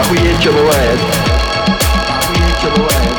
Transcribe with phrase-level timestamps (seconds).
[0.00, 0.98] Охуеть, что бывает.
[2.18, 3.14] Охуеть, что бывает.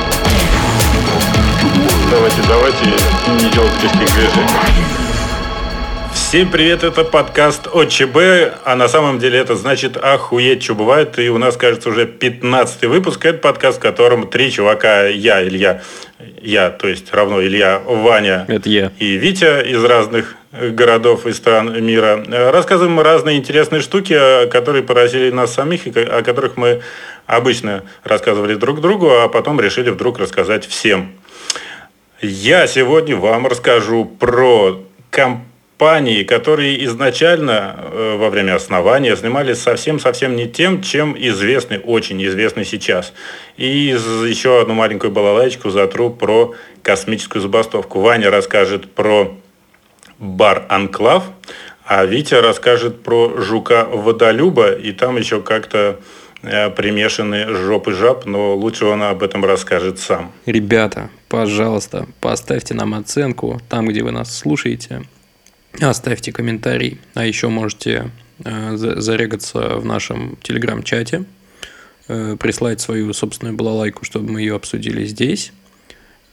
[2.11, 2.85] Давайте, давайте
[3.45, 4.85] не делать лишних движений.
[6.13, 8.17] Всем привет, это подкаст ОЧБ,
[8.65, 11.17] а на самом деле это значит охуеть, что бывает.
[11.17, 13.25] И у нас, кажется, уже 15 выпуск.
[13.25, 15.81] Это подкаст, в котором три чувака, я, Илья,
[16.41, 18.91] я, то есть равно Илья, Ваня Это я.
[18.99, 20.35] и Витя из разных
[20.71, 22.23] городов и стран мира.
[22.51, 26.81] Рассказываем разные интересные штуки, э, которые поразили нас самих, и о которых мы
[27.25, 31.11] обычно рассказывали друг другу, а потом решили вдруг рассказать всем.
[32.21, 40.47] Я сегодня вам расскажу про компании, которые изначально э, во время основания занимались совсем-совсем не
[40.47, 43.13] тем, чем известны, очень известны сейчас.
[43.57, 47.99] И еще одну маленькую балалайку затру про космическую забастовку.
[47.99, 49.35] Ваня расскажет про
[50.19, 51.23] бар «Анклав»,
[51.85, 55.99] а Витя расскажет про жука-водолюба, и там еще как-то
[56.41, 60.31] э, примешаны жопы жаб, но лучше он об этом расскажет сам.
[60.45, 65.03] Ребята, пожалуйста, поставьте нам оценку там, где вы нас слушаете.
[65.79, 66.99] Оставьте комментарий.
[67.13, 68.09] А еще можете
[68.43, 71.25] э, за- зарегаться в нашем телеграм-чате,
[72.07, 75.51] э, прислать свою собственную балалайку, чтобы мы ее обсудили здесь.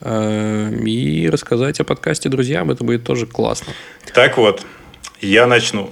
[0.03, 2.70] Э, И рассказать о подкасте друзьям.
[2.70, 3.72] Это будет тоже классно.
[4.14, 4.67] Так вот,
[5.20, 5.91] я начну.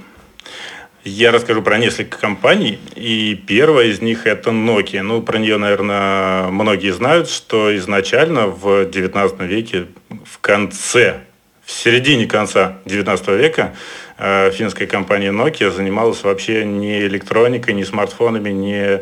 [1.03, 5.01] Я расскажу про несколько компаний, и первая из них это Nokia.
[5.01, 11.21] Ну, про нее, наверное, многие знают, что изначально в 19 веке, в конце,
[11.65, 13.75] в середине конца 19 века,
[14.19, 19.01] э, финская компания Nokia занималась вообще не электроникой, не смартфонами, не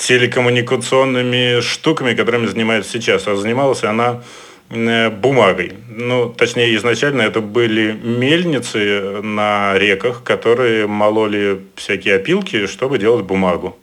[0.00, 4.22] телекоммуникационными штуками, которыми занимается сейчас, а занималась она
[4.70, 5.74] э, бумагой.
[5.88, 13.76] Ну, точнее, изначально это были мельницы на реках, которые мололи всякие опилки, чтобы делать бумагу.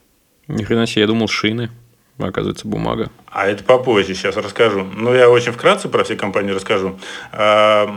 [0.47, 1.69] Ни хрена себе, я думал шины.
[2.17, 3.11] А, Оказывается, бумага.
[3.27, 4.83] А это попозже, сейчас расскажу.
[4.83, 6.97] Ну, я очень вкратце про все компании расскажу.
[7.31, 7.87] А,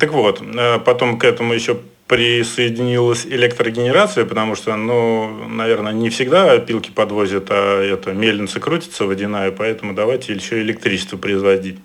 [0.00, 6.52] Так вот, э, потом к этому еще присоединилась электрогенерация, потому что, ну, наверное, не всегда
[6.52, 11.78] опилки подвозят, а это мельница крутится водяная, поэтому давайте еще электричество производить.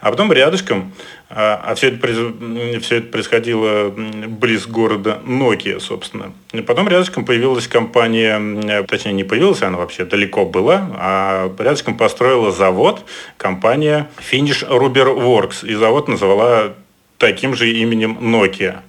[0.00, 0.92] А потом рядышком,
[1.28, 2.06] а а все это,
[2.80, 6.32] все это происходило близ города Nokia, собственно.
[6.52, 12.52] И потом рядышком появилась компания, точнее не появилась, она вообще далеко была, а рядышком построила
[12.52, 13.04] завод
[13.36, 15.66] компания Finish Rubber Works.
[15.68, 16.74] И завод назвала
[17.18, 18.82] таким же именем Nokia.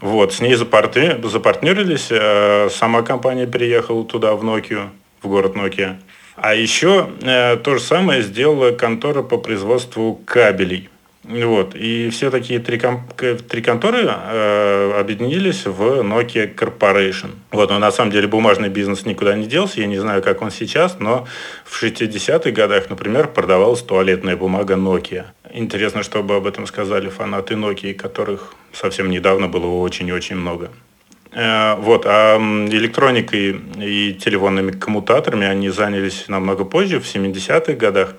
[0.00, 4.88] Вот, с ней запарты- запартнерились, э, сама компания переехала туда, в Nokia,
[5.22, 5.96] в город Nokia.
[6.36, 10.88] А еще э, то же самое сделала контора по производству кабелей.
[11.22, 11.74] Вот.
[11.74, 17.30] И все такие три, ком- к- три конторы э, объединились в Nokia Corporation.
[17.50, 17.70] Вот.
[17.70, 19.80] Но на самом деле бумажный бизнес никуда не делся.
[19.80, 21.26] Я не знаю, как он сейчас, но
[21.64, 25.24] в 60-х годах, например, продавалась туалетная бумага Nokia.
[25.56, 30.72] Интересно, чтобы об этом сказали фанаты Nokia, которых совсем недавно было очень-очень много.
[31.30, 38.16] Э, Вот, а электроникой и телефонными коммутаторами они занялись намного позже, в 70-х годах,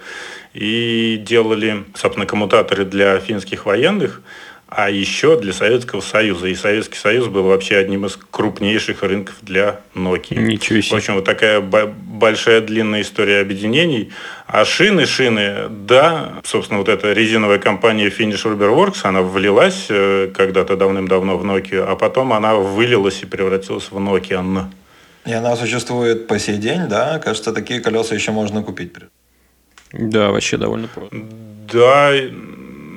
[0.54, 4.22] и делали, собственно, коммутаторы для финских военных,
[4.68, 6.48] а еще для Советского Союза.
[6.48, 10.40] И Советский Союз был вообще одним из крупнейших рынков для Nokia.
[10.40, 10.98] Ничего В себе.
[10.98, 14.12] общем, вот такая бо- большая длинная история объединений.
[14.48, 20.32] А шины, шины, да, собственно, вот эта резиновая компания Finish Rubber Works, она влилась э,
[20.36, 24.66] когда-то давным-давно в Nokia, а потом она вылилась и превратилась в Nokia.
[25.26, 27.18] И она существует по сей день, да?
[27.20, 28.92] Кажется, такие колеса еще можно купить.
[29.92, 31.16] Да, вообще довольно просто.
[31.72, 32.12] Да,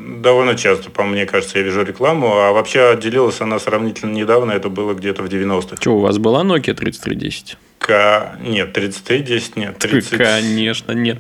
[0.09, 4.69] довольно часто, по мне кажется, я вижу рекламу, а вообще отделилась она сравнительно недавно, это
[4.69, 5.77] было где-то в 90-х.
[5.81, 7.57] Что, у вас была Nokia 3310?
[7.79, 8.37] К...
[8.41, 10.17] Нет, 3310 нет, 30...
[10.19, 11.19] Конечно, нет.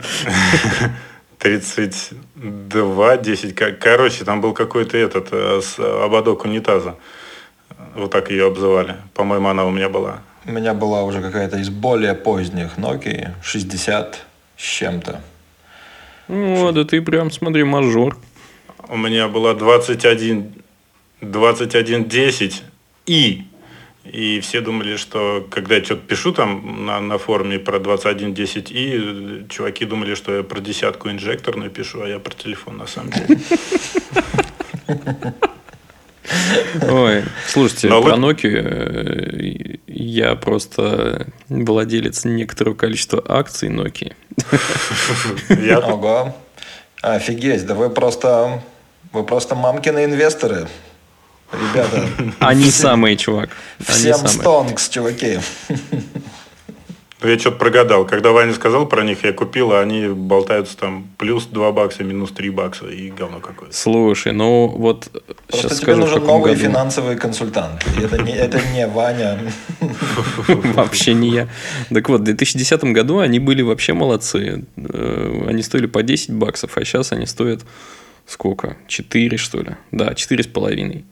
[1.38, 3.54] 32, 10.
[3.54, 6.96] ко- Короче, там был какой-то этот э, с- ободок унитаза.
[7.94, 8.96] Вот так ее обзывали.
[9.14, 10.20] По-моему, она у меня была.
[10.44, 14.18] У меня была уже какая-то из более поздних Nokia 60
[14.56, 15.20] с чем-то.
[16.28, 18.16] О, да ты прям, смотри, мажор.
[18.88, 20.54] У меня была 21,
[21.20, 22.62] 2110
[23.06, 23.44] и
[24.04, 29.44] и все думали, что когда я что-то пишу там на, на форуме про 2110 и
[29.50, 33.38] чуваки думали, что я про десятку инжекторную пишу, а я про телефон на самом деле.
[36.90, 44.14] Ой, слушайте, Но про вы- Nokia э, я просто владелец некоторого количества акций Nokia.
[45.84, 46.34] Ого.
[47.02, 48.62] Офигеть, да вы просто...
[49.12, 50.68] Вы просто мамкины инвесторы.
[51.52, 52.04] Ребята,
[52.40, 53.50] Они самые, чувак.
[53.80, 55.38] Всем стонкс, чуваки.
[57.20, 58.04] Ну, я что-то прогадал.
[58.06, 62.30] Когда Ваня сказал про них, я купил, а они болтаются там плюс 2 бакса, минус
[62.30, 63.74] 3 бакса и говно какое-то.
[63.74, 65.08] Слушай, ну вот
[65.48, 66.64] Просто сейчас тебе скажу, нужен новый году.
[66.66, 67.84] финансовый консультант.
[68.00, 69.36] Это не, это не Ваня.
[70.46, 71.48] Вообще не я.
[71.92, 74.64] Так вот, в 2010 году они были вообще молодцы.
[74.76, 77.62] Э, Они стоили по 10 баксов, а сейчас они стоят
[78.28, 78.76] сколько?
[78.86, 79.76] 4, что ли?
[79.90, 81.04] Да, 4,5.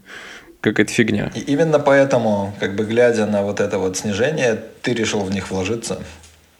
[0.61, 1.33] Какая-то фигня.
[1.35, 5.51] И именно поэтому, как бы глядя на вот это вот снижение, ты решил в них
[5.51, 5.99] вложиться.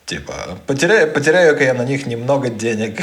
[0.05, 3.01] Типа, потеряю, потеряю-ка я на них немного денег.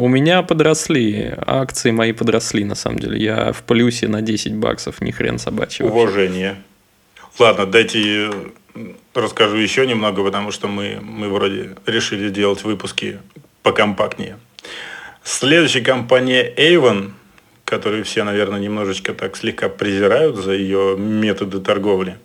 [0.00, 3.22] У меня подросли, акции мои подросли, на самом деле.
[3.22, 5.84] Я в плюсе на 10 баксов, ни хрен собачий.
[5.84, 6.00] вообще.
[6.00, 6.56] Уважение.
[7.38, 8.30] Ладно, дайте
[9.14, 13.18] расскажу еще немного, потому что мы, мы вроде решили делать выпуски
[13.62, 14.38] покомпактнее.
[15.30, 17.10] Следующая компания Avon,
[17.66, 22.16] которую все, наверное, немножечко так слегка презирают за ее методы торговли.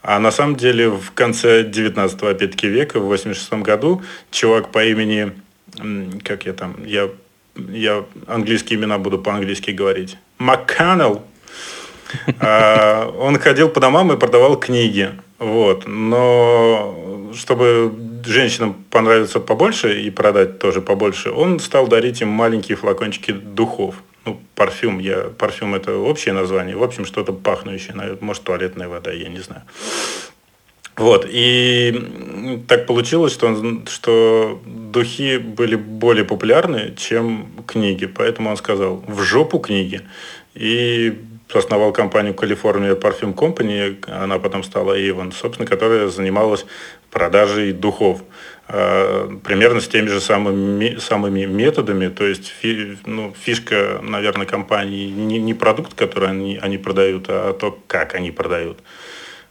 [0.00, 5.32] А на самом деле в конце 19 опять-таки века, в 86 году, чувак по имени,
[6.24, 7.10] как я там, я,
[7.54, 11.22] я английские имена буду по-английски говорить, МакКаннелл,
[12.40, 15.10] а, он ходил по домам и продавал книги.
[15.38, 15.86] Вот.
[15.86, 17.92] Но чтобы
[18.28, 23.96] женщинам понравиться побольше и продать тоже побольше, он стал дарить им маленькие флакончики духов.
[24.24, 26.76] Ну, парфюм, я, парфюм это общее название.
[26.76, 29.62] В общем, что-то пахнущее, может, туалетная вода, я не знаю.
[30.96, 38.06] Вот, и так получилось, что, он- что духи были более популярны, чем книги.
[38.06, 40.00] Поэтому он сказал, в жопу книги.
[40.54, 41.16] И
[41.54, 46.66] основал компанию California Parfum Company, она потом стала Avon, собственно, которая занималась
[47.10, 48.22] продажей духов.
[48.68, 52.08] Э, Примерно с теми же самыми, самыми методами.
[52.08, 57.52] То есть фи- ну, фишка, наверное, компании не, не продукт, который они, они продают, а
[57.54, 58.78] то, как они продают.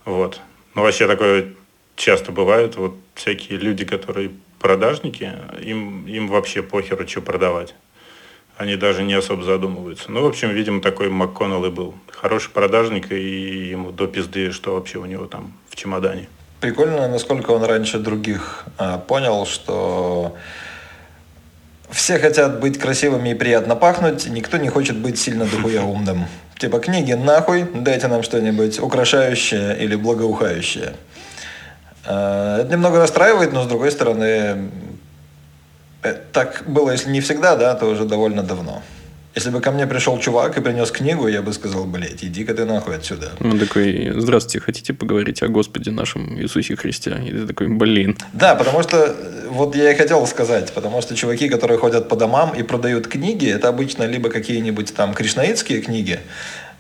[0.05, 0.39] Вот.
[0.75, 1.53] Ну, вообще такое
[1.95, 2.75] часто бывает.
[2.75, 5.31] Вот всякие люди, которые продажники,
[5.61, 7.75] им, им вообще похеру, что продавать.
[8.57, 10.11] Они даже не особо задумываются.
[10.11, 11.93] Ну, в общем, видимо, такой МакКоннелл и был.
[12.11, 16.27] Хороший продажник, и ему до пизды, что вообще у него там в чемодане.
[16.59, 20.35] Прикольно, насколько он раньше других а, понял, что
[21.91, 26.25] все хотят быть красивыми и приятно пахнуть, никто не хочет быть сильно дохуя умным.
[26.57, 30.93] Типа книги нахуй, дайте нам что-нибудь украшающее или благоухающее.
[32.05, 34.71] А, Это немного расстраивает, но с другой стороны,
[36.01, 38.81] э, так было, если не всегда, да, то уже довольно давно.
[39.37, 42.65] Если бы ко мне пришел чувак и принес книгу, я бы сказал, блядь, иди-ка ты
[42.65, 43.33] нахуй отсюда.
[43.39, 47.21] Он такой, здравствуйте, хотите поговорить о Господе нашем Иисусе Христе?
[47.23, 48.17] И ты такой, блин.
[48.33, 52.15] Да, потому что, э, вот я и хотел сказать, потому что чуваки, которые ходят по
[52.15, 56.19] домам и продают книги, это обычно либо какие-нибудь там кришнаитские книги,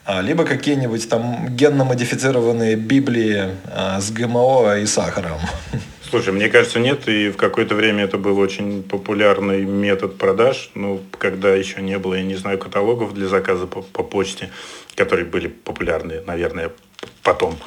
[0.05, 5.41] а, либо какие-нибудь там генно-модифицированные библии а, с ГМО и сахаром.
[6.09, 11.01] Слушай, мне кажется, нет, и в какое-то время это был очень популярный метод продаж, ну,
[11.19, 14.49] когда еще не было, я не знаю, каталогов для заказа по, по почте,
[14.95, 16.71] которые были популярны, наверное,
[17.23, 17.57] потом.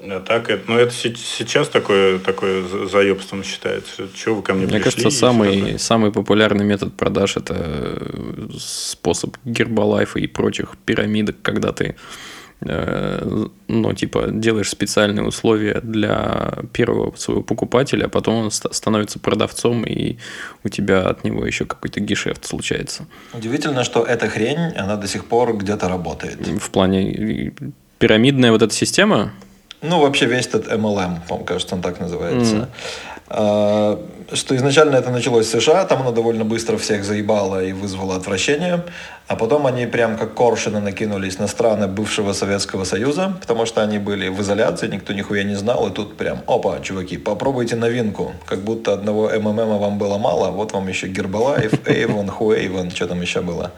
[0.00, 4.08] А так, это, ну, это се- сейчас такое, такое за- заебством считается.
[4.14, 4.84] Чего вы ко мне Мне пришли?
[4.84, 11.36] кажется, и всё самый, самый популярный метод продаж– это э, способ гербалайфа и прочих пирамидок,
[11.42, 11.94] когда ты
[12.64, 19.84] ну, типа, делаешь специальные условия для первого своего покупателя, а потом он ста- становится продавцом,
[19.84, 20.16] и
[20.64, 23.06] у тебя от него еще какой-то гешефт случается.
[23.34, 26.38] Удивительно, что эта хрень, она до сих пор где-то работает.
[26.46, 27.52] В плане э,
[27.98, 29.32] пирамидная вот эта система,
[29.82, 32.68] Ну, вообще весь этот MLM, по-моему, кажется, он так называется.
[33.11, 38.16] А, Что изначально это началось в США, там оно довольно быстро всех заебало и вызвало
[38.16, 38.82] отвращение.
[39.26, 43.98] А потом они прям как коршины накинулись на страны бывшего Советского Союза, потому что они
[43.98, 45.88] были в изоляции, никто нихуя не знал.
[45.88, 48.32] И тут прям, опа, чуваки, попробуйте новинку.
[48.46, 53.20] Как будто одного МММа вам было мало, вот вам еще Гербалайф, Avon, Хуэйвен, что там
[53.20, 53.70] еще было.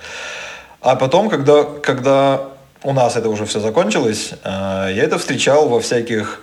[0.81, 2.41] А потом, когда, когда
[2.83, 4.49] у нас это уже все закончилось, э,
[4.95, 6.41] я это встречал во всяких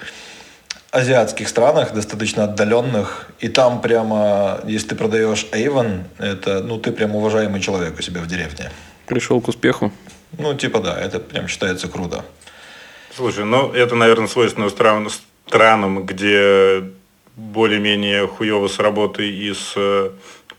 [0.92, 7.16] азиатских странах, достаточно отдаленных, и там прямо, если ты продаешь Avon, это, ну, ты прям
[7.16, 8.70] уважаемый человек у себя в деревне.
[9.08, 9.92] пришел к успеху.
[10.38, 12.24] Ну, типа, да, это прям считается круто.
[13.16, 15.10] Слушай, ну это, наверное, свойственно стран-
[15.48, 16.84] странам, где
[17.36, 20.12] более-менее хуево с работой и с э,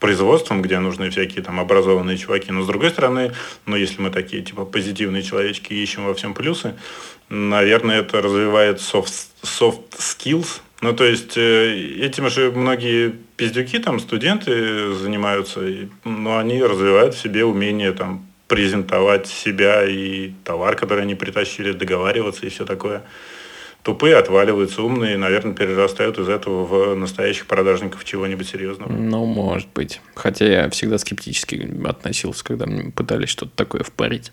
[0.02, 2.52] производством, где нужны всякие там образованные чуваки.
[2.52, 3.32] Но с другой стороны,
[3.66, 6.74] ну если мы такие типа позитивные человечки ищем во всем плюсы,
[7.32, 9.12] наверное, это развивает soft,
[9.42, 10.60] soft skills.
[10.82, 15.60] Ну, то есть, э, этим же многие пиздюки, там, студенты занимаются,
[16.04, 22.44] но они развивают в себе умение там презентовать себя и товар, который они притащили, договариваться
[22.44, 23.02] и все такое.
[23.82, 28.92] Тупые отваливаются, умные, наверное, перерастают из этого в настоящих продажников чего-нибудь серьезного.
[28.92, 30.00] Ну, может быть.
[30.14, 34.30] Хотя я всегда скептически относился, когда мне пытались что-то такое впарить.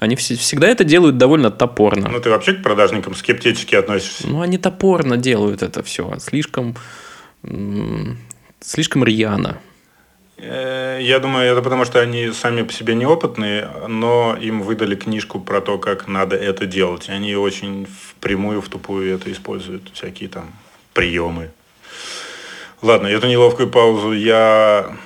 [0.00, 2.08] Они вс- всегда это делают довольно топорно.
[2.08, 4.26] Ну, ты вообще к продажникам скептически относишься?
[4.26, 6.12] Ну, они топорно делают это все.
[6.18, 6.74] Слишком...
[8.60, 9.58] Слишком рьяно.
[10.42, 15.40] Э, Я думаю, это потому, что они сами по себе неопытные, но им выдали книжку
[15.40, 17.08] про то, как надо это делать.
[17.08, 20.52] И они очень впрямую, в тупую это используют, всякие там
[20.94, 21.50] приемы.
[22.82, 24.96] Ладно, эту неловкую паузу я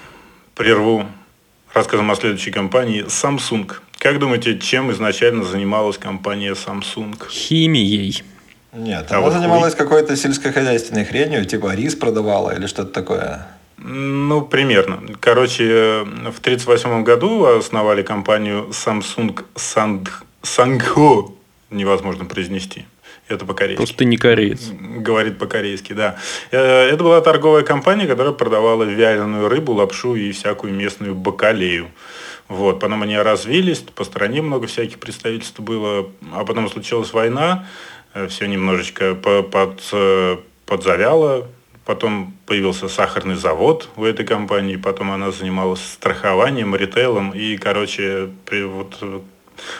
[0.55, 1.05] прерву
[1.75, 3.71] рассказом о следующей компании Samsung.
[3.99, 7.17] Как думаете, чем изначально занималась компания Samsung?
[7.29, 8.23] Химией.
[8.73, 13.47] Нет, А она вот занималась какой-то сельскохозяйственной хренью, типа рис продавала или что-то такое.
[13.79, 15.03] Ну, примерно.
[15.21, 20.09] Короче, э, в 1938 году основали компанию Samsung Sang...
[20.43, 21.33] Sangho.
[21.71, 22.87] Невозможно произнести.
[23.29, 23.77] Это по-корейски.
[23.79, 24.71] Просто ты не кореец.
[24.71, 26.17] Говорит по-корейски, да.
[26.53, 31.89] Э, Это была торговая компания, которая продавала вяленую рыбу, лапшу и всякую местную бакалею.
[32.49, 32.81] Вот.
[32.81, 36.09] Потом они развились, по стране много всяких представительств было.
[36.33, 37.67] А потом случилась война,
[38.29, 41.49] все немножечко по- под, э, подзавяло.
[41.87, 44.75] Потом появился сахарный завод у этой компании.
[44.75, 47.31] Потом она занималась страхованием, ритейлом.
[47.31, 48.99] И, короче, при- вот,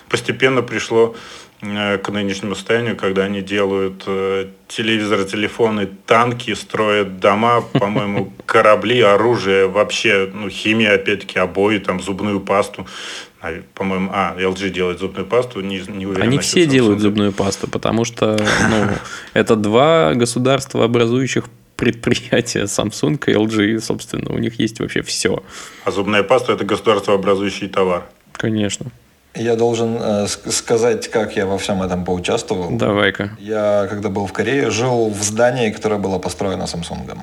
[0.09, 1.17] постепенно пришло
[1.63, 9.01] э, к нынешнему состоянию, когда они делают э, телевизоры, телефоны, танки, строят дома, по-моему, корабли,
[9.01, 12.87] оружие, вообще, ну, химия, опять-таки, обои, там, зубную пасту.
[13.41, 16.23] А, по-моему, а, LG делает зубную пасту, не, не уверен.
[16.23, 18.37] Они все делают зубную пасту, потому что
[18.71, 18.91] ну,
[19.35, 25.43] это два государства образующих предприятия Samsung и LG, собственно, у них есть вообще все.
[25.85, 28.05] А зубная паста– это государствообразующий товар.
[28.33, 28.87] Конечно.
[29.35, 32.71] Я должен э, ск- сказать, как я во всем этом поучаствовал.
[32.71, 33.37] Давай-ка.
[33.39, 37.19] Я, когда был в Корее, жил в здании, которое было построено Samsung.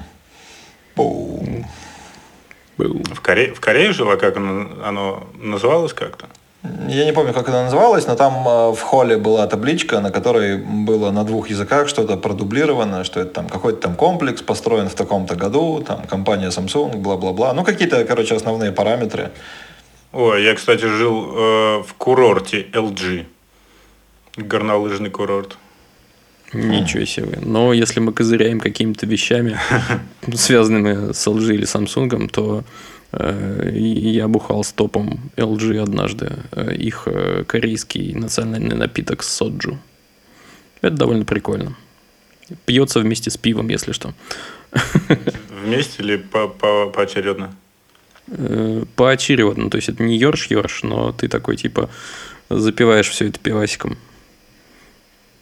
[0.95, 1.43] Боу.
[2.77, 3.01] Был.
[3.13, 6.27] В Корее, в Корее жила, как оно, оно называлось как-то?
[6.63, 10.58] Я не помню, как она называлась, но там э, в холле была табличка, на которой
[10.58, 15.36] было на двух языках что-то продублировано, что это там какой-то там комплекс построен в таком-то
[15.36, 17.53] году, там компания Samsung, бла-бла-бла.
[17.53, 19.32] Ну, какие-то, короче, основные параметры.
[20.13, 23.25] Ой, я, кстати, жил э, в курорте LG.
[24.38, 25.58] Горнолыжный курорт.
[26.53, 27.39] Ничего себе.
[27.41, 29.60] Но если мы козыряем какими-то вещами,
[30.34, 32.63] связанными с LG или Samsung, то
[33.13, 36.32] я бухал с топом LG однажды.
[36.51, 39.77] э, Их э, корейский национальный напиток соджу.
[40.82, 41.75] Это довольно прикольно.
[42.65, 44.13] Пьется вместе с пивом, если что.
[45.63, 47.55] Вместе или по, по, поочередно?
[48.27, 49.70] Э, Поочередно.
[49.70, 51.89] То есть это не ерш-ерш, но ты такой типа
[52.50, 53.98] запиваешь все это пивасиком.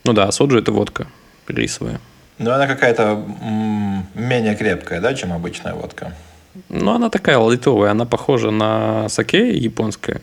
[0.03, 1.07] Ну да, соджу это водка
[1.47, 1.99] рисовая.
[2.37, 3.23] Но она какая-то
[4.15, 6.15] менее крепкая, да, чем обычная водка.
[6.73, 10.21] Ну, она такая лайтовая, она похожа на саке японское,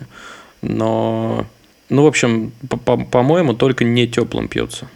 [0.62, 1.45] но,
[1.90, 4.88] ну, в общем, по- по- по-моему, только не теплым пьется.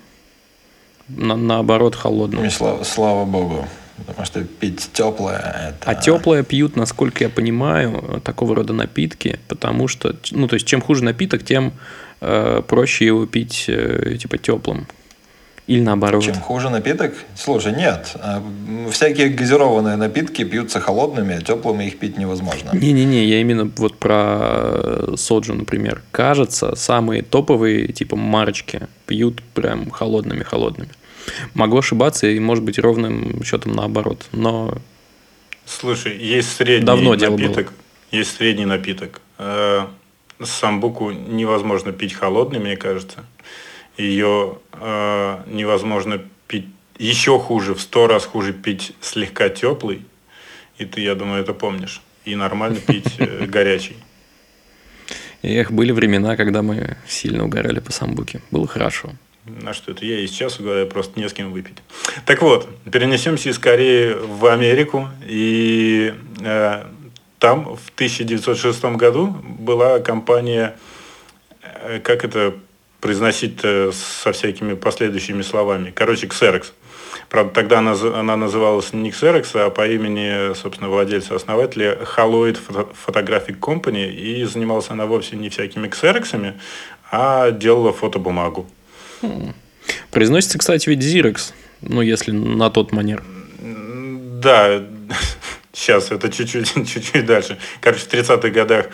[1.08, 2.44] На- наоборот, холодным.
[2.46, 3.66] И слава, слава богу.
[4.06, 5.38] Потому что пить теплое
[5.78, 5.90] это...
[5.90, 10.80] А теплое пьют, насколько я понимаю, такого рода напитки, потому что, ну, то есть, чем
[10.80, 11.72] хуже напиток, тем
[12.22, 14.86] э, проще его пить, э, типа, теплым.
[15.68, 16.24] Или наоборот.
[16.24, 17.14] Чем хуже напиток?
[17.36, 18.16] Слушай, нет.
[18.16, 18.42] А,
[18.90, 22.70] Всякие газированные напитки пьются холодными, а теплыми их пить невозможно.
[22.72, 26.02] Не-не-не, я именно вот про э, соджу, например.
[26.10, 30.90] Кажется, самые топовые, типа марочки, пьют прям холодными-холодными.
[31.54, 34.26] Могу ошибаться и, может быть, ровным счетом наоборот.
[34.32, 34.78] Но
[35.64, 37.72] Слушай, есть средний Давно напиток.
[38.10, 39.20] Есть средний напиток.
[39.38, 39.86] Э,
[40.42, 43.24] Самбуку невозможно пить холодной, мне кажется.
[44.02, 46.66] Ее э, невозможно пить
[46.98, 50.02] еще хуже, в сто раз хуже пить слегка теплый.
[50.78, 52.02] И ты, я думаю, это помнишь.
[52.24, 53.96] И нормально пить э, горячий.
[55.42, 58.40] эх, были времена, когда мы сильно угорали по самбуке.
[58.50, 59.12] Было хорошо.
[59.44, 61.78] На что это я и сейчас угораю, просто не с кем выпить.
[62.26, 65.08] Так вот, перенесемся из Кореи в Америку.
[65.28, 66.84] И э,
[67.38, 70.74] там в 1906 году была компания,
[71.62, 72.54] э, как это
[73.02, 75.92] произносить со всякими последующими словами.
[75.94, 76.66] Короче, Xerox.
[77.28, 83.58] Правда, тогда она, она называлась не Xerox, а по имени, собственно, владельца-основателя Haloid Photo- Photographic
[83.58, 84.08] Company.
[84.10, 86.54] И занималась она вовсе не всякими Xerox'ами,
[87.10, 88.66] а делала фотобумагу.
[90.12, 93.24] Произносится, кстати, ведь Xerox, ну, если на тот манер.
[93.58, 94.80] Да,
[95.72, 97.58] Сейчас это чуть-чуть, чуть-чуть дальше.
[97.80, 98.90] Короче, в 30-х годах э,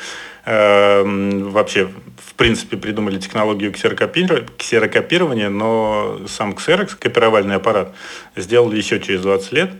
[0.48, 7.94] вообще, в принципе, придумали технологию ксерокопирования, но сам ксерокс, копировальный аппарат,
[8.34, 9.70] сделали еще через 20 лет.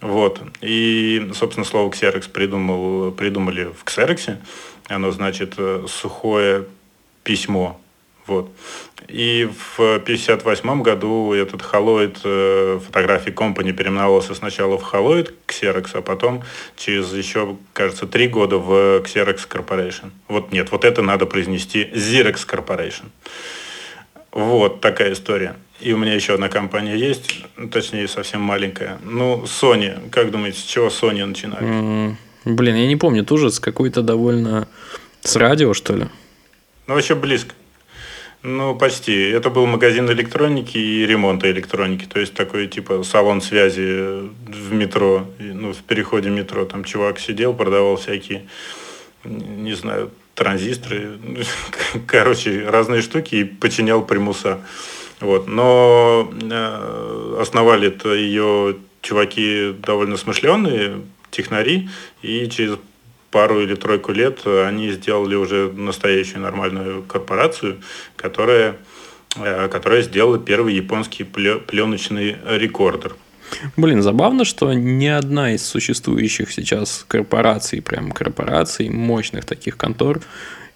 [0.00, 0.40] Вот.
[0.62, 4.40] И, собственно, слово ксерокс придумал, придумали в ксероксе.
[4.88, 6.66] Оно значит э, сухое
[7.22, 7.80] письмо.
[8.26, 8.50] Вот.
[9.08, 16.02] И в 1958 году этот Haloid э, фотографии Company переименовался сначала в Haloid Xerox, а
[16.02, 16.42] потом
[16.76, 20.10] через еще, кажется, три года в Xerox Corporation.
[20.28, 23.06] Вот нет, вот это надо произнести Xerox Corporation.
[24.32, 25.54] Вот такая история.
[25.80, 28.98] И у меня еще одна компания есть, точнее, совсем маленькая.
[29.04, 30.08] Ну, Sony.
[30.10, 32.16] Как думаете, с чего Sony начинали?
[32.44, 34.66] Блин, я не помню, тоже с какой-то довольно...
[35.20, 36.06] С радио, что ли?
[36.86, 37.54] Ну, вообще близко.
[38.46, 39.30] Ну, почти.
[39.30, 42.04] Это был магазин электроники и ремонта электроники.
[42.04, 46.66] То есть такой типа салон связи в метро, ну, в переходе метро.
[46.66, 48.46] Там чувак сидел, продавал всякие,
[49.24, 51.18] не знаю, транзисторы,
[52.06, 54.60] короче, разные штуки и починял примуса.
[55.20, 55.48] Вот.
[55.48, 61.88] Но э, основали это ее чуваки довольно смышленые, технари,
[62.20, 62.76] и через
[63.34, 67.80] пару или тройку лет они сделали уже настоящую нормальную корпорацию,
[68.14, 68.76] которая,
[69.36, 73.16] э, которая сделала первый японский пле- пленочный рекордер.
[73.76, 80.20] Блин, забавно, что ни одна из существующих сейчас корпораций, прям корпораций, мощных таких контор,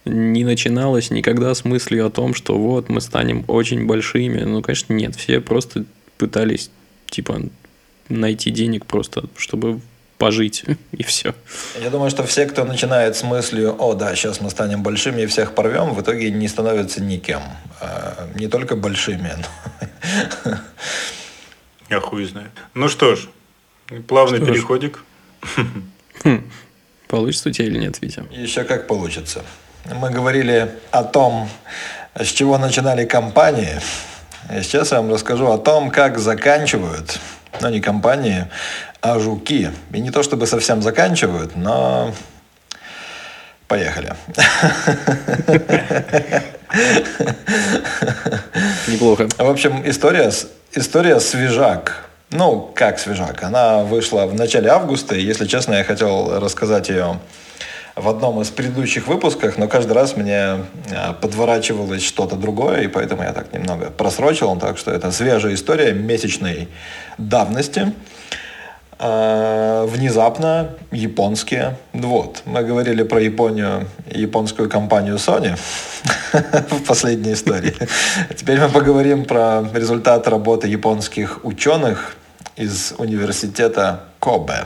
[0.03, 4.41] не начиналась никогда с мыслью о том, что вот мы станем очень большими.
[4.43, 5.15] Ну, конечно, нет.
[5.15, 5.85] Все просто
[6.17, 6.71] пытались,
[7.09, 7.41] типа,
[8.09, 9.79] найти денег просто, чтобы
[10.19, 11.33] пожить, и все.
[11.81, 15.25] Я думаю, что все, кто начинает с мыслью, о, да, сейчас мы станем большими и
[15.25, 17.41] всех порвем, в итоге не становятся никем.
[17.81, 19.31] А, Не только большими,
[20.45, 20.57] но...
[21.89, 22.51] Я хуй знаю.
[22.75, 23.27] Ну что ж,
[24.07, 24.49] плавный Что ж.
[24.49, 25.03] переходик.
[27.07, 28.23] Получится у тебя или нет, Витя?
[28.29, 29.41] Еще как получится.
[29.85, 31.49] Мы говорили о том,
[32.13, 33.79] с чего начинали компании.
[34.55, 37.19] И сейчас я вам расскажу о том, как заканчивают,
[37.61, 38.47] ну не компании,
[39.01, 39.71] а жуки.
[39.91, 42.13] И не то чтобы совсем заканчивают, но
[43.67, 44.13] поехали.
[48.87, 49.27] Неплохо.
[49.37, 50.31] В общем, история,
[50.73, 52.09] история свежак.
[52.31, 53.43] Ну, как свежак?
[53.43, 57.19] Она вышла в начале августа, и, если честно, я хотел рассказать ее
[57.95, 63.23] в одном из предыдущих выпусков, но каждый раз мне а, подворачивалось что-то другое, и поэтому
[63.23, 64.55] я так немного просрочил.
[64.57, 66.69] Так что это свежая история месячной
[67.17, 67.93] давности.
[69.01, 71.77] А, внезапно японские.
[71.93, 75.57] Вот, мы говорили про Японию, японскую компанию Sony
[76.69, 77.73] в последней истории.
[78.35, 82.17] Теперь мы поговорим про результат работы японских ученых
[82.57, 84.65] из университета Кобе.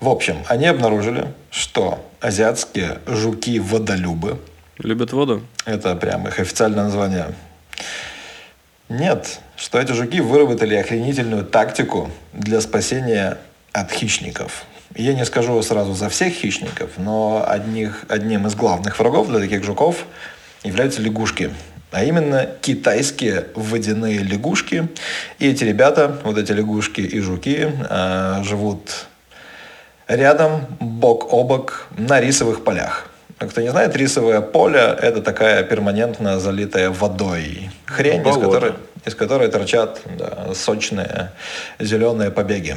[0.00, 4.40] В общем, они обнаружили, что азиатские жуки-водолюбы,
[4.78, 5.42] Любят воду?
[5.66, 7.26] это прям их официальное название,
[8.88, 13.38] нет, что эти жуки выработали охренительную тактику для спасения
[13.72, 14.64] от хищников.
[14.94, 19.62] Я не скажу сразу за всех хищников, но одних, одним из главных врагов для таких
[19.64, 20.04] жуков
[20.64, 21.50] являются лягушки.
[21.90, 24.88] А именно китайские водяные лягушки.
[25.38, 29.06] И эти ребята, вот эти лягушки и жуки, э, живут
[30.06, 33.08] рядом, бок о бок, на рисовых полях.
[33.38, 38.72] А Кто не знает, рисовое поле– это такая перманентно залитая водой хрень, из которой,
[39.04, 41.30] из которой торчат да, сочные
[41.78, 42.76] зеленые побеги.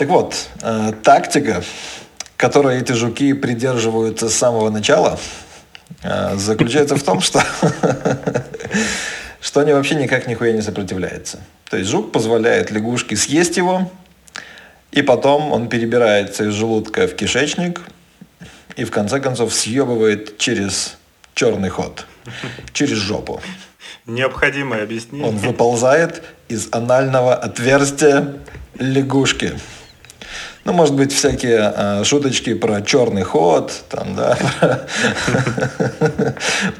[0.00, 1.62] Так вот, э, тактика,
[2.38, 5.20] которой эти жуки придерживаются с самого начала,
[6.02, 7.42] э, заключается в том, что,
[9.42, 11.40] что они вообще никак нихуя не сопротивляются.
[11.68, 13.92] То есть жук позволяет лягушке съесть его,
[14.90, 17.82] и потом он перебирается из желудка в кишечник
[18.76, 20.96] и в конце концов съебывает через
[21.34, 22.06] черный ход,
[22.72, 23.42] через жопу.
[24.06, 25.28] Необходимое объяснение.
[25.28, 28.36] Он выползает из анального отверстия
[28.78, 29.52] лягушки.
[30.64, 34.38] Ну, может быть, всякие э, шуточки про черный ход, там, да,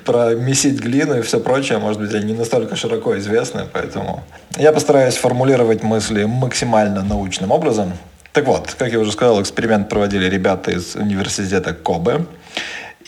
[0.05, 4.23] про, месить глину и все прочее, может быть, они не настолько широко известны, поэтому
[4.59, 7.93] я постараюсь формулировать мысли максимально научным образом.
[8.33, 12.27] Так вот, как я уже сказал, эксперимент проводили ребята из университета Кобе,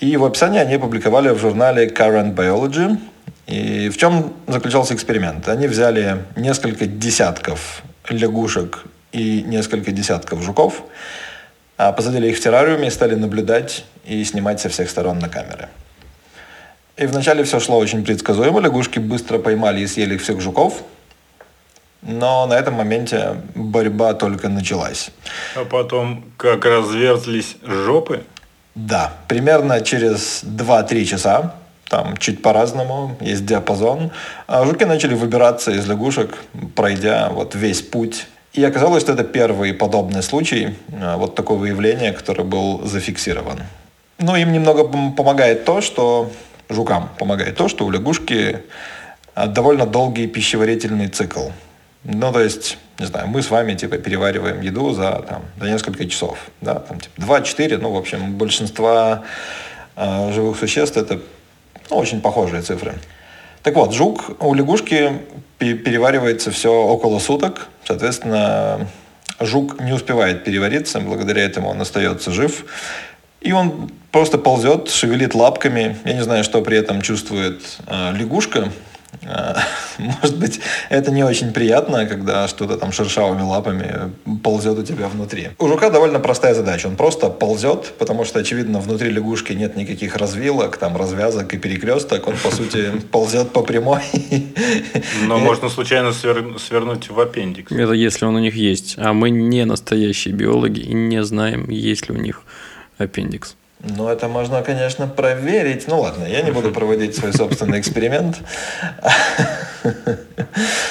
[0.01, 2.99] и в описании они опубликовали в журнале Current Biology.
[3.47, 5.49] И в чем заключался эксперимент?
[5.49, 10.83] Они взяли несколько десятков лягушек и несколько десятков жуков,
[11.77, 15.69] а посадили их в террариуме и стали наблюдать и снимать со всех сторон на камеры.
[16.97, 18.61] И вначале все шло очень предсказуемо.
[18.61, 20.83] Лягушки быстро поймали и съели всех жуков.
[22.03, 25.11] но на этом моменте борьба только началась.
[25.55, 28.25] А потом как разверзлись жопы.
[28.75, 31.55] Да, примерно через 2-3 часа,
[31.89, 34.11] там чуть по-разному, есть диапазон,
[34.47, 36.37] а жуки начали выбираться из лягушек,
[36.75, 38.27] пройдя вот весь путь.
[38.53, 43.61] И оказалось, что это первый подобный случай а, вот такого явления, который был зафиксирован.
[44.19, 46.31] Ну, им немного пом- помогает то, что
[46.69, 48.61] жукам помогает то, что у лягушки
[49.35, 51.49] а, довольно долгий пищеварительный цикл.
[52.05, 56.05] Ну, то есть, не знаю, мы с вами, типа, перевариваем еду за, там, за несколько
[56.07, 59.23] часов, да, там, типа, 2-4, ну, в общем, большинства
[59.97, 61.21] э, живых существ это,
[61.91, 62.95] ну, очень похожие цифры.
[63.63, 65.13] Так вот, жук у лягушки
[65.59, 68.89] пе- переваривается все около суток, соответственно,
[69.39, 72.65] жук не успевает перевариться, благодаря этому он остается жив,
[73.41, 75.97] и он просто ползет, шевелит лапками.
[76.05, 78.73] Я не знаю, что при этом чувствует э, лягушка.
[79.23, 79.55] Э,
[79.99, 85.51] Может быть, это не очень приятно, когда что-то там шершавыми лапами ползет у тебя внутри.
[85.59, 86.87] У жука довольно простая задача.
[86.87, 92.27] Он просто ползет, потому что, очевидно, внутри лягушки нет никаких развилок, там развязок и перекресток.
[92.27, 94.03] Он, по сути, ползет по прямой.
[95.27, 97.71] Но можно случайно свер- свернуть в аппендикс.
[97.71, 98.95] Это если он у них есть.
[98.99, 102.43] А мы не настоящие биологи и не знаем, есть ли у них
[102.99, 103.57] аппендикс.
[103.85, 105.89] Ну, это можно, конечно, проверить.
[105.89, 108.39] Ну ладно, я не буду проводить свой собственный эксперимент.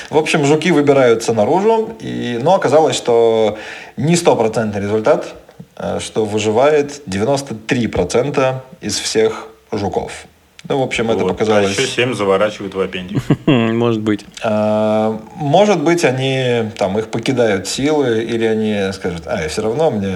[0.10, 3.58] В общем, жуки выбираются наружу, и, но оказалось, что
[3.96, 5.34] не стопроцентный результат,
[5.78, 10.26] э, что выживает 93% из всех жуков.
[10.72, 11.34] Ну, в общем, это Вот.
[11.34, 11.78] показалось...
[11.78, 13.22] А еще 7 заворачивают в аппендикс.
[13.46, 14.26] Хм, Может быть.
[14.42, 20.16] А, Может быть, они там их покидают силы, или они скажут, а, все равно мне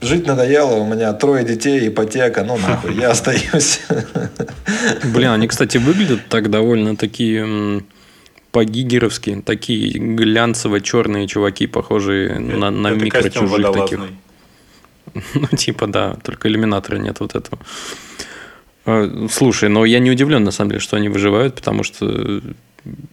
[0.00, 3.80] жить надоело, у меня трое детей, ипотека, ну нахуй, я остаюсь.
[5.12, 7.82] Блин, они, кстати, выглядят так довольно такие
[8.52, 14.00] по-гигеровски, такие глянцево-черные чуваки, похожие на, на микрочужих таких.
[15.34, 17.58] Ну, типа, да, только иллюминатора нет вот этого.
[18.86, 22.40] Э, Слушай, но я не удивлен, на самом деле, что они выживают, потому что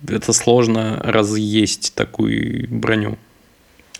[0.08, 3.18] это сложно разъесть такую броню.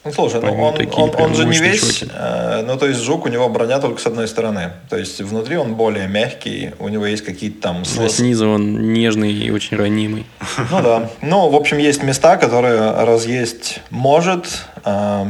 [0.06, 2.12] Ну, слушай, ну он, такие он, он же не весь, чуваки.
[2.14, 4.74] э, ну то есть жук, у него броня только с одной стороны.
[4.90, 7.78] То есть внутри он более мягкий, у него есть какие-то там...
[7.78, 10.26] А слос- снизу он нежный и очень ранимый.
[10.72, 11.10] Ну да.
[11.22, 14.66] Ну, в общем, есть места, которые разъесть может.
[14.84, 15.26] А,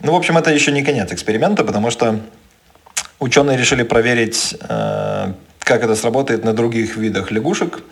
[0.00, 2.18] Ну, в общем, это еще не конец эксперимента, потому что
[3.20, 5.32] ученые решили проверить, э,
[5.64, 7.82] как это сработает на других видах лягушек,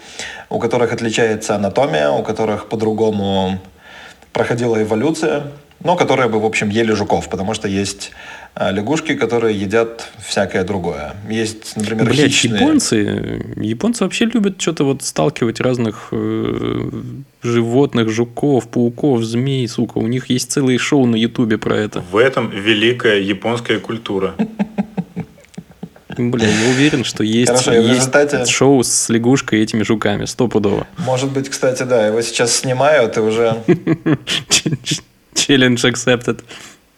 [0.51, 3.59] у которых отличается анатомия, у которых по-другому
[4.33, 5.45] проходила эволюция,
[5.85, 8.13] но которые бы, в общем, ели жуков, потому что есть
[8.55, 11.17] э, лягушки, которые едят всякое другое.
[11.29, 12.61] Есть, например, Блять, хищные...
[12.61, 12.97] японцы,
[13.57, 16.91] японцы вообще любят что-то вот сталкивать разных э,
[17.43, 19.99] животных, жуков, пауков, змей, сука.
[19.99, 22.05] У них есть целые шоу на ютубе про это.
[22.13, 24.35] В этом великая японская культура.
[26.17, 30.87] Бля, я уверен, что есть, Хорошо, есть результате- шоу с лягушкой и этими жуками, стопудово.
[30.99, 33.63] Может быть, кстати, да, его сейчас снимают, и уже
[35.35, 36.41] Челлендж accepted.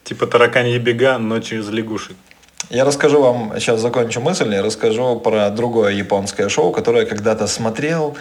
[0.04, 2.16] Типа тараканьи бега, но через лягушек.
[2.70, 7.46] Я расскажу вам, сейчас закончу мысль, я расскажу про другое японское шоу, которое я когда-то
[7.46, 8.16] смотрел,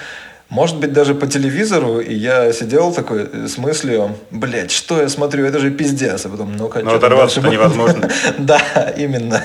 [0.54, 5.46] может быть, даже по телевизору, и я сидел такой с мыслью, блядь, что я смотрю,
[5.46, 8.08] это же пиздец, а потом, ну-ка, Но чё там оторваться-то невозможно.
[8.38, 8.62] Да,
[8.96, 9.42] именно.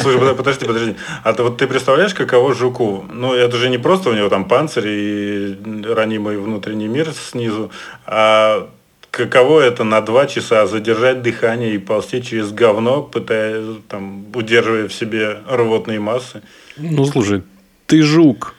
[0.00, 0.96] Слушай, под- подожди, подожди.
[1.22, 3.04] А ты вот ты представляешь, каково жуку?
[3.12, 5.58] Ну, это же не просто у него там панцирь и
[5.94, 7.70] ранимый внутренний мир снизу,
[8.06, 8.70] а
[9.10, 14.94] каково это на два часа задержать дыхание и ползти через говно, пытаясь, там, удерживая в
[14.94, 16.40] себе рвотные массы.
[16.78, 17.42] Ну, слушай,
[17.86, 18.54] ты жук.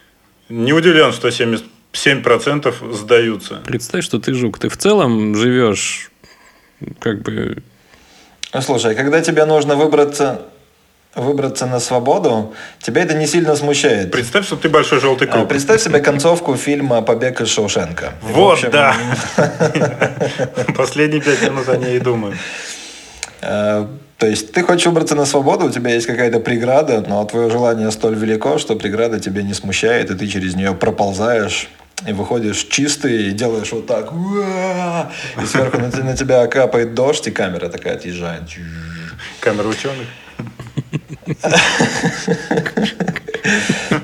[0.49, 3.61] Не удивлен, что 77% сдаются.
[3.65, 4.59] Представь, что ты жук.
[4.59, 6.09] Ты в целом живешь
[6.99, 7.61] как бы...
[8.53, 10.41] Ну, Слушай, когда тебе нужно выбраться,
[11.13, 14.11] выбраться на свободу, тебя это не сильно смущает.
[14.11, 15.49] Представь, что ты большой желтый А, круг.
[15.49, 18.13] Представь себе концовку фильма «Побег из Шоушенка».
[18.21, 18.95] Вот, общем, да.
[20.75, 22.35] Последние пять минут о ней и думаю.
[24.19, 27.89] То есть ты хочешь выбраться на свободу, у тебя есть какая-то преграда, но твое желание
[27.89, 31.69] столь велико, что преграда тебя не смущает, и ты через нее проползаешь
[32.05, 34.11] и выходишь чистый, и делаешь вот так,
[35.41, 38.43] и сверху на, на тебя капает дождь, и камера такая отъезжает.
[39.39, 40.07] Камера ученых.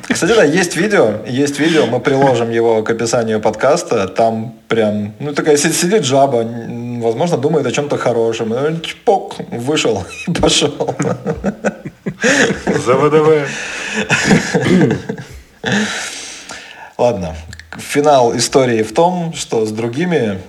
[0.10, 5.34] Кстати, да, есть видео, есть видео, мы приложим его к описанию подкаста, там прям, ну
[5.34, 6.44] такая си- сидит жаба,
[7.06, 10.96] возможно, думает о чем-то хорошем, и он чпок, вышел и пошел.
[12.86, 13.48] За ВДВ.
[16.98, 17.36] Ладно,
[17.78, 20.40] финал истории в том, что с другими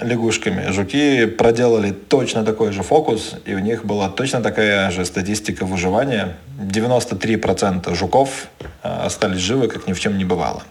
[0.00, 0.72] лягушками.
[0.72, 6.36] Жуки проделали точно такой же фокус, и у них была точно такая же статистика выживания.
[6.60, 8.48] 93% жуков
[8.82, 10.62] а, остались живы, как ни в чем не бывало.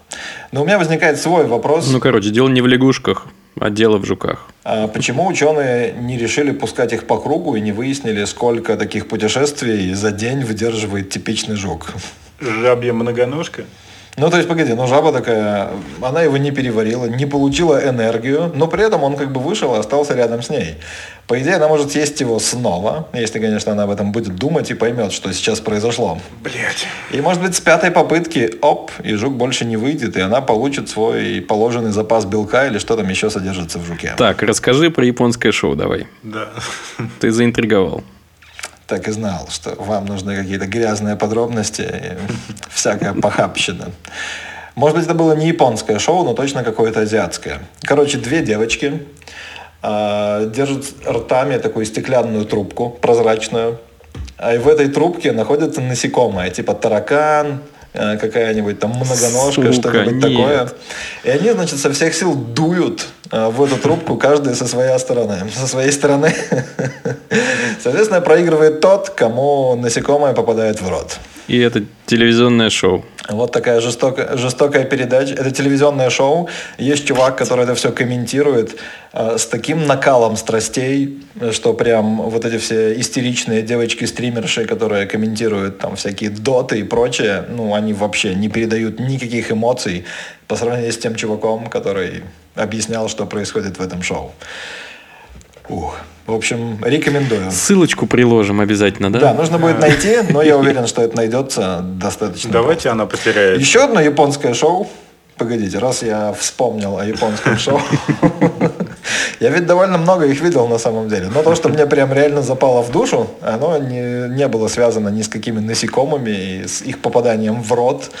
[0.50, 1.90] Но у меня возникает свой вопрос.
[1.90, 3.26] Ну, короче, дело не в лягушках,
[3.58, 4.48] а дело в жуках.
[4.64, 9.92] А почему ученые не решили пускать их по кругу и не выяснили, сколько таких путешествий
[9.94, 11.92] за день выдерживает типичный жук?
[12.40, 13.64] Жабья многоножка.
[14.18, 15.70] Ну, то есть, погоди, ну жаба такая,
[16.02, 19.78] она его не переварила, не получила энергию, но при этом он как бы вышел и
[19.78, 20.76] остался рядом с ней.
[21.26, 24.74] По идее, она может съесть его снова, если, конечно, она об этом будет думать и
[24.74, 26.18] поймет, что сейчас произошло.
[26.42, 26.86] Блять.
[27.10, 30.90] И, может быть, с пятой попытки, оп, и жук больше не выйдет, и она получит
[30.90, 34.12] свой положенный запас белка или что там еще содержится в жуке.
[34.18, 36.06] Так, расскажи про японское шоу давай.
[36.22, 36.48] Да.
[37.18, 38.02] Ты заинтриговал.
[38.86, 42.18] Так и знал, что вам нужны какие-то грязные подробности
[42.70, 43.90] всякая похабщина.
[44.74, 47.60] Может быть, это было не японское шоу, но точно какое-то азиатское.
[47.82, 49.02] Короче, две девочки
[49.82, 53.78] э, держат ртами такую стеклянную трубку, прозрачную.
[54.38, 57.60] А в этой трубке находятся насекомые, типа таракан,
[57.92, 60.68] какая-нибудь там многоножка, что-нибудь такое.
[61.24, 65.50] И они, значит, со всех сил дуют э, в эту трубку, каждая со своей стороны.
[65.54, 66.34] Со своей стороны.
[67.82, 71.18] Соответственно, проигрывает тот, кому насекомое попадает в рот.
[71.52, 73.04] И это телевизионное шоу.
[73.28, 75.34] Вот такая жестокая, жестокая передача.
[75.34, 76.48] Это телевизионное шоу.
[76.78, 78.76] Есть чувак, который это все комментирует
[79.12, 85.96] э, с таким накалом страстей, что прям вот эти все истеричные девочки-стримерши, которые комментируют там
[85.96, 90.06] всякие доты и прочее, ну, они вообще не передают никаких эмоций
[90.48, 92.22] по сравнению с тем чуваком, который
[92.54, 94.32] объяснял, что происходит в этом шоу.
[95.68, 95.96] Ух.
[96.26, 97.50] В общем, рекомендую.
[97.50, 99.18] Ссылочку приложим обязательно, да?
[99.18, 102.50] Да, нужно будет найти, но я уверен, что это найдется достаточно.
[102.50, 103.58] Давайте она потеряет.
[103.60, 104.88] Еще одно японское шоу.
[105.36, 107.80] Погодите, раз я вспомнил о японском шоу.
[109.40, 111.28] Я ведь довольно много их видел на самом деле.
[111.34, 115.22] Но то, что мне прям реально запало в душу, оно не, не было связано ни
[115.22, 118.12] с какими насекомыми и с их попаданием в рот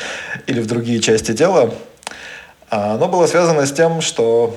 [0.48, 1.72] или в другие части тела.
[2.70, 4.56] А оно было связано с тем, что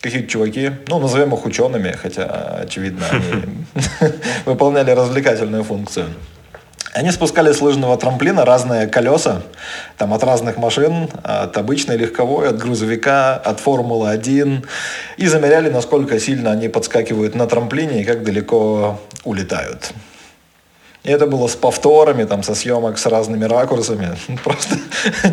[0.00, 3.44] какие-то чуваки, ну, назовем их учеными, хотя, очевидно, они
[4.46, 6.06] выполняли развлекательную функцию.
[6.92, 9.42] Они спускали с лыжного трамплина разные колеса,
[9.96, 14.66] там от разных машин, от обычной легковой, от грузовика, от Формулы-1,
[15.16, 19.92] и замеряли, насколько сильно они подскакивают на трамплине и как далеко улетают.
[21.04, 24.16] И это было с повторами, там, со съемок с разными ракурсами.
[24.44, 24.76] Просто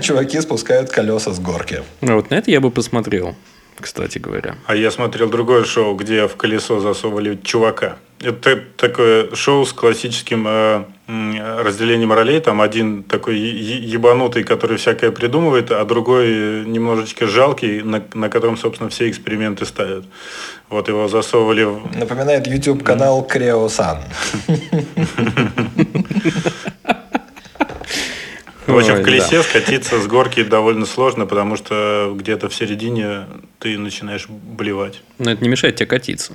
[0.01, 1.82] чуваки спускают колеса с горки.
[2.01, 3.36] А Вот на это я бы посмотрел,
[3.82, 4.56] кстати говоря.
[4.66, 7.98] А я смотрел другое шоу, где в колесо засовывали чувака.
[8.20, 10.84] Это такое шоу с классическим э,
[11.62, 12.40] разделением ролей.
[12.40, 18.90] Там один такой ебанутый, который всякое придумывает, а другой немножечко жалкий, на, на котором, собственно,
[18.90, 20.06] все эксперименты ставят.
[20.70, 21.96] Вот его засовывали в...
[21.96, 24.00] Напоминает YouTube канал Креосан.
[28.67, 33.25] В общем, в колесе скатиться с горки довольно сложно, потому что где-то в середине
[33.60, 35.01] ты начинаешь блевать.
[35.19, 36.34] Но это не мешает тебе катиться.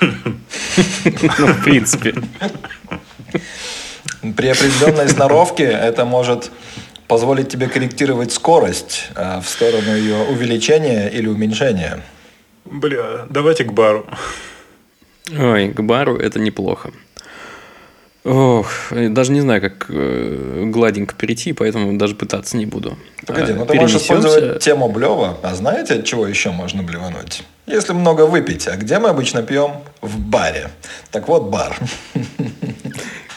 [0.00, 2.14] Ну, в принципе.
[4.36, 6.50] При определенной сноровке это может
[7.08, 12.02] позволить тебе корректировать скорость э, в сторону ее увеличения или уменьшения.
[12.64, 14.06] Бля, давайте к бару.
[15.36, 16.92] Ой, к бару это неплохо.
[18.22, 22.98] Ох, даже не знаю, как э, гладенько перейти, поэтому даже пытаться не буду.
[23.26, 25.38] Погоди, А, ну ты можешь использовать тему блева.
[25.42, 27.42] А знаете, от чего еще можно блевануть?
[27.66, 28.68] Если много выпить.
[28.68, 29.70] А где мы обычно пьем?
[30.02, 30.68] В баре.
[31.10, 31.74] Так вот, бар.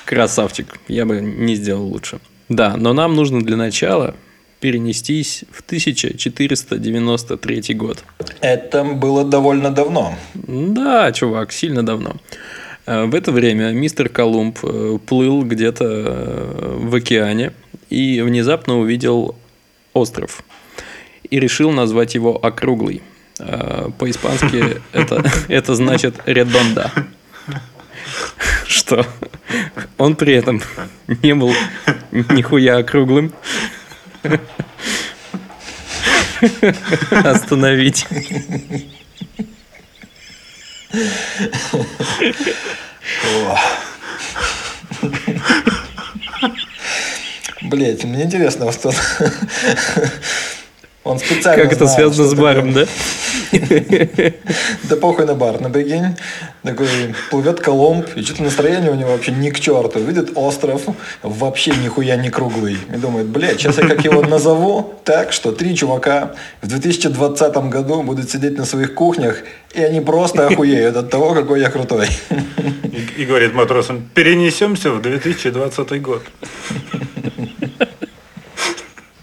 [0.06, 2.19] Красавчик, я бы не сделал лучше.
[2.50, 4.15] Да, но нам нужно для начала
[4.60, 8.04] перенестись в 1493 год.
[8.41, 10.15] Это было довольно давно.
[10.34, 12.15] Да, чувак, сильно давно.
[12.86, 17.54] Э, В это время мистер Колумб э, плыл где-то э, в океане
[17.89, 19.36] и внезапно увидел
[19.93, 20.43] остров.
[21.30, 23.02] И решил назвать его округлый.
[23.38, 26.91] По-испански это, это значит редонда.
[28.67, 29.06] Что?
[29.98, 30.62] Он при этом
[31.24, 31.54] не был
[32.12, 33.34] нихуя округлым.
[37.12, 38.06] Остановить.
[47.62, 48.93] Блять, мне интересно, вот он...
[51.03, 52.86] Он специально Как это связано что с баром, да?
[54.83, 56.15] Да похуй на бар, на прикинь.
[56.63, 56.87] Такой
[57.29, 59.99] плывет Коломб, и что-то настроение у него вообще ни к черту.
[59.99, 60.81] Видит остров,
[61.21, 62.77] вообще нихуя не круглый.
[62.93, 68.03] И думает, блядь, сейчас я как его назову так, что три чувака в 2020 году
[68.03, 72.07] будут сидеть на своих кухнях, и они просто охуеют от того, какой я крутой.
[72.83, 76.23] И, и говорит матросам, перенесемся в 2020 год.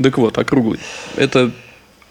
[0.03, 0.81] Так вот, округлый.
[1.17, 1.51] Это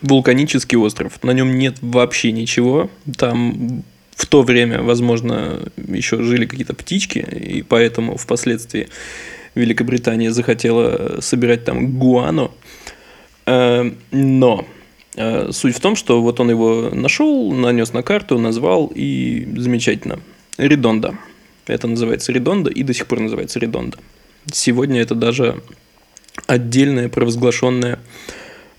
[0.01, 1.21] вулканический остров.
[1.23, 2.89] На нем нет вообще ничего.
[3.17, 8.89] Там в то время, возможно, еще жили какие-то птички, и поэтому впоследствии
[9.55, 12.51] Великобритания захотела собирать там гуану.
[13.45, 14.65] Э, Но
[15.15, 20.19] э, суть в том, что вот он его нашел, нанес на карту, назвал и замечательно.
[20.57, 21.17] Редонда.
[21.67, 23.97] Это называется Редонда и до сих пор называется Редонда.
[24.51, 25.61] Сегодня это даже
[26.47, 27.99] отдельное провозглашенное э,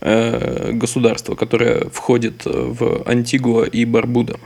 [0.01, 4.41] государство, которое входит в Антигуа и Барбуда.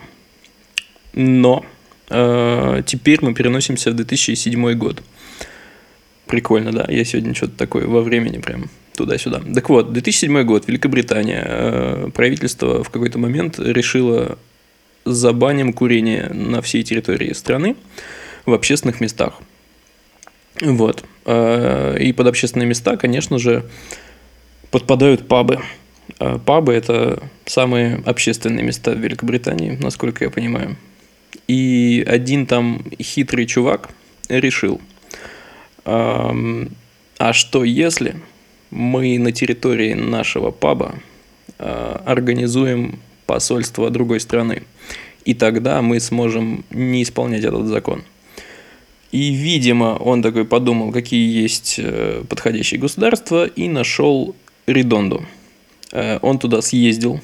[1.14, 1.64] Но
[2.10, 5.02] э, теперь мы переносимся в 2007 год.
[6.26, 6.86] Прикольно, да?
[6.88, 9.42] Я сегодня что-то такое во времени прям туда-сюда.
[9.54, 11.44] Так вот, 2007 год, Великобритания.
[11.46, 14.38] Э, правительство в какой-то момент решило
[15.04, 17.76] забаним курение на всей территории страны
[18.46, 19.34] в общественных местах.
[20.60, 21.04] Вот.
[21.26, 23.64] Э, и под общественные места, конечно же,
[24.74, 25.60] подпадают пабы.
[26.18, 30.76] Э, пабы– это самые общественные места в Великобритании, насколько я понимаю.
[31.46, 33.90] И один там хитрый чувак
[34.28, 34.80] решил,
[35.84, 38.16] а что если
[38.70, 40.96] мы на территории нашего паба
[41.58, 44.64] э, организуем посольство другой страны,
[45.24, 48.02] и тогда мы сможем не исполнять этот закон.
[49.12, 54.34] И, видимо, он такой подумал, какие есть э, подходящие государства, и нашел
[54.66, 55.24] Редонду.
[55.92, 57.20] Э, он туда съездил,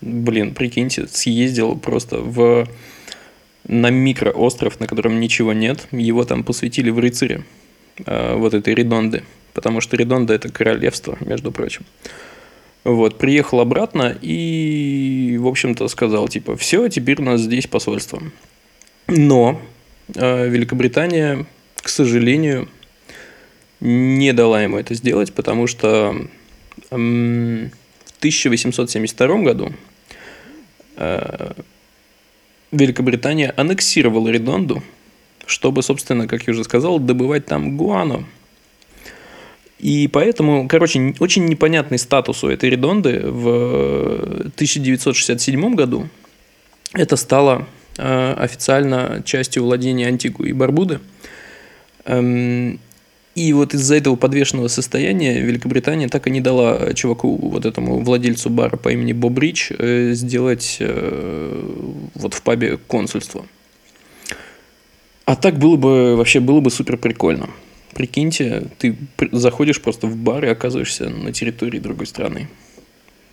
[0.00, 2.68] блин, прикиньте, съездил просто в
[3.68, 5.86] на микроостров, на котором ничего нет.
[5.92, 7.44] Его там посвятили в рыцаре
[8.06, 11.84] э, вот этой Редонды, потому что Редонда это королевство, между прочим.
[12.84, 18.22] Вот, приехал обратно и, в общем-то, сказал, типа, все, теперь у нас здесь посольство.
[19.06, 19.60] Но
[20.14, 21.44] э, Великобритания,
[21.76, 22.68] к сожалению,
[23.80, 26.16] не дала ему это сделать, потому что
[26.90, 27.70] в
[28.18, 29.72] 1872 году
[30.96, 31.52] э,
[32.72, 34.82] Великобритания аннексировала Редонду,
[35.46, 38.26] чтобы, собственно, как я уже сказал, добывать там гуану.
[39.78, 46.08] И поэтому, короче, очень непонятный статус у этой Редонды в 1967 году.
[46.94, 51.00] Это стало э, официально частью владения Антигу и Барбуды.
[53.38, 58.50] И вот из-за этого подвешенного состояния Великобритания так и не дала чуваку, вот этому владельцу
[58.50, 61.62] бара по имени Боб Рич, э, сделать э,
[62.16, 63.46] вот в пабе консульство.
[65.24, 67.48] А так было бы, вообще было бы супер прикольно.
[67.94, 68.96] Прикиньте, ты
[69.30, 72.48] заходишь просто в бар и оказываешься на территории другой страны.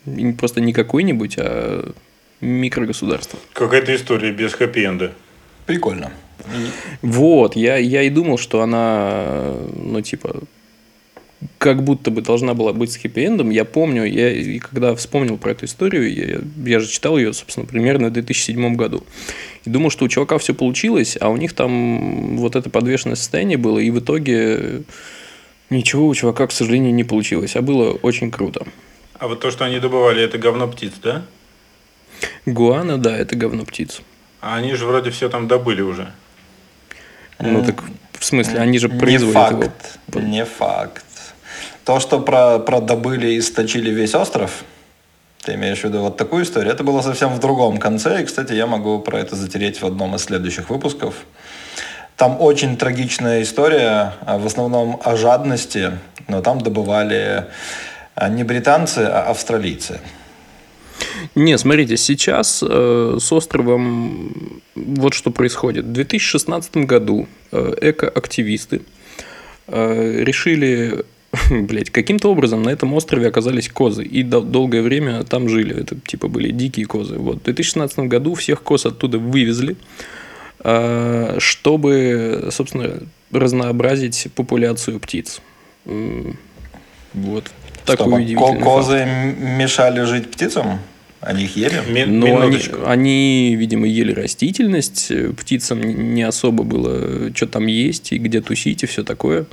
[0.05, 1.93] И просто не какой-нибудь, а
[2.41, 3.39] микрогосударство.
[3.53, 5.13] Какая-то история без хэппи-энда.
[5.65, 6.11] Прикольно.
[7.01, 10.43] Вот, я, я и думал, что она, ну, типа,
[11.57, 13.51] как будто бы должна была быть с хэппи-эндом.
[13.51, 17.65] Я помню, я и когда вспомнил про эту историю, я, я же читал ее, собственно,
[17.65, 19.03] примерно в 2007 году.
[19.63, 23.57] И думал, что у чувака все получилось, а у них там вот это подвешенное состояние
[23.57, 24.83] было, и в итоге
[25.69, 27.55] ничего у чувака, к сожалению, не получилось.
[27.55, 28.65] А было очень круто.
[29.17, 31.23] А вот то, что они добывали, это говно птиц, да?
[32.45, 34.01] Гуана, да, это говно птиц.
[34.41, 36.11] А они же вроде все там добыли уже.
[37.39, 39.63] Ну так, в смысле, они же Не производят его.
[39.63, 39.99] факт.
[40.23, 41.05] Не факт.
[41.83, 44.63] То, что про, продобыли и сточили весь остров,
[45.43, 48.21] ты имеешь в виду вот такую историю, это было совсем в другом конце.
[48.21, 51.13] И, кстати, я могу про это затереть в одном из следующих выпусков.
[52.17, 55.91] Там очень трагичная история, а в основном о жадности,
[56.27, 57.45] но там добывали
[58.15, 59.99] а, не британцы, а австралийцы.
[61.35, 65.85] Не, смотрите, сейчас э, с островом вот что происходит.
[65.85, 68.81] В 2016 году э, экоактивисты
[69.67, 71.03] э, решили,
[71.49, 74.03] блядь, каким-то образом на этом острове оказались козы.
[74.03, 75.75] И дол- долгое время там жили.
[75.81, 77.15] Это типа были дикие козы.
[77.17, 77.37] Вот.
[77.39, 79.75] В 2016 году всех коз оттуда вывезли,
[80.63, 82.99] э, чтобы, собственно,
[83.31, 85.41] разнообразить популяцию птиц.
[87.13, 87.45] Вот.
[87.85, 88.63] Такой удивительный факт.
[88.63, 90.79] козы м- мешали жить птицам?
[91.25, 91.81] Они их ели?
[91.89, 98.11] Ми- Но они, они, видимо, ели растительность, э, птицам не особо было, что там есть
[98.11, 99.45] и где тусить и все такое.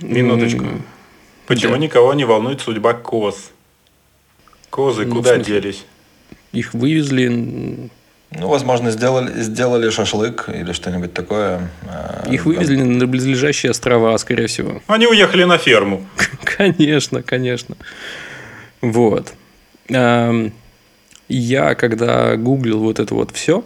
[0.00, 0.64] Минуточку.
[0.64, 0.82] М,
[1.46, 1.78] Почему да.
[1.78, 3.50] никого не волнует судьба коз?
[4.70, 5.60] Козы Ну, куда смысле?
[5.60, 5.84] делись?
[6.52, 7.28] Их вывезли,
[8.34, 11.68] Ну, возможно, сделали, сделали шашлык или что-нибудь такое.
[11.86, 14.80] А, их вывезли на близлежащие острова, скорее всего.
[14.86, 16.06] Они уехали на ферму.
[16.44, 17.76] Конечно, конечно.
[18.80, 19.34] Вот.
[19.90, 20.52] Ам,
[21.28, 23.64] Я, когда гуглил вот это вот все,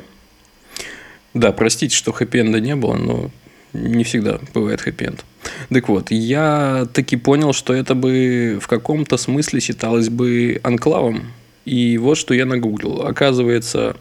[1.34, 3.30] да, простите, что хэппи-энда не было, но
[3.74, 5.24] не всегда бывает хэппи-энд.
[5.68, 11.32] Так вот, я таки понял, что это бы в каком-то смысле считалось бы анклавом.
[11.66, 13.02] И вот что я нагуглил.
[13.02, 13.96] Оказывается,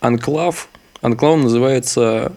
[0.00, 0.68] анклав,
[1.02, 2.32] анклав называется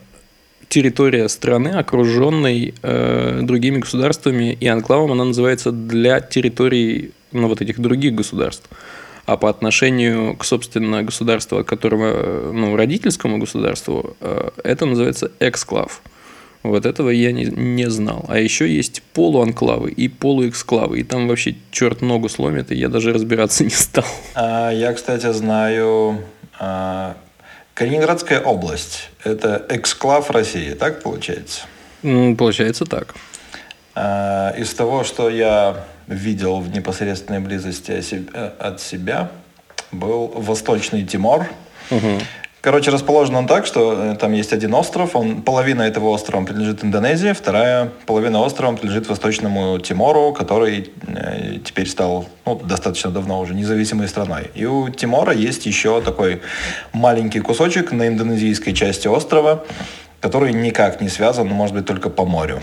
[0.67, 7.79] территория страны, окруженной э, другими государствами, и анклавом она называется для территорий ну, вот этих
[7.79, 8.69] других государств.
[9.25, 16.01] А по отношению к, собственно, государству, от которого, ну, родительскому государству, э, это называется эксклав.
[16.63, 18.25] Вот этого я не, не знал.
[18.27, 20.99] А еще есть полуанклавы и полуэксклавы.
[20.99, 24.05] И там вообще черт ногу сломит, и я даже разбираться не стал.
[24.35, 26.21] А, Я, кстати, знаю
[26.59, 27.15] а,
[27.73, 29.09] Калининградская область.
[29.23, 31.61] Это эксклав России, так получается?
[32.01, 33.13] Получается так.
[33.93, 37.91] А, Из того, что я видел в непосредственной близости
[38.33, 39.29] э, от себя,
[39.91, 41.47] был Восточный Тимор.
[42.59, 46.83] Короче, расположен он так, что э, там есть один остров, он, половина этого острова принадлежит
[46.83, 53.53] Индонезии, вторая половина острова принадлежит Восточному Тимору, который э, теперь стал ну, достаточно давно уже
[53.53, 54.51] независимой страной.
[54.55, 56.41] И у Тимора есть еще такой
[56.93, 59.63] маленький кусочек на индонезийской части острова,
[60.19, 62.59] который никак не связан, может быть, только по морю.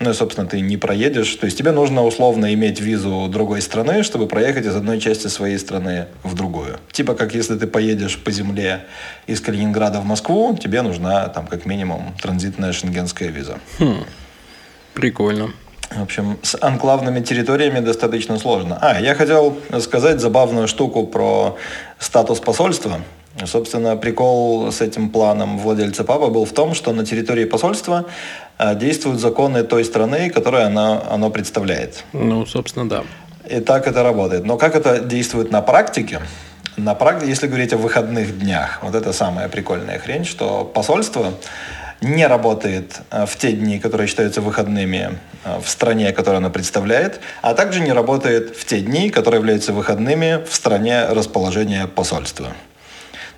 [0.00, 1.34] Ну и, собственно, ты не проедешь.
[1.36, 5.58] То есть тебе нужно условно иметь визу другой страны, чтобы проехать из одной части своей
[5.58, 6.78] страны в другую.
[6.90, 8.86] Типа как если ты поедешь по земле
[9.26, 13.58] из Калининграда в Москву, тебе нужна там как минимум транзитная шенгенская виза.
[14.94, 15.50] Прикольно.
[15.90, 18.78] В общем, с анклавными территориями достаточно сложно.
[18.80, 21.58] А, я хотел сказать забавную штуку про
[21.98, 23.00] статус посольства.
[23.44, 28.06] Собственно, прикол с этим планом владельца папа был в том, что на территории посольства
[28.74, 32.04] действуют законы той страны, которую оно, оно представляет.
[32.12, 33.04] Ну, собственно, да.
[33.48, 34.44] И так это работает.
[34.44, 36.20] Но как это действует на практике?
[36.76, 41.32] На практике, если говорить о выходных днях, вот это самая прикольная хрень, что посольство
[42.00, 47.20] не работает э, в те дни, которые считаются выходными э, в стране, которую оно представляет,
[47.42, 52.48] а также не работает в те дни, которые являются выходными в стране расположения посольства.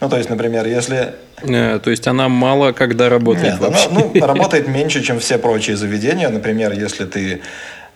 [0.02, 3.88] Ну, то есть, например, если Э, То есть она мало когда работает нет, вообще.
[3.88, 6.28] она, ну, работает меньше, чем все прочие заведения.
[6.28, 7.42] Например, если ты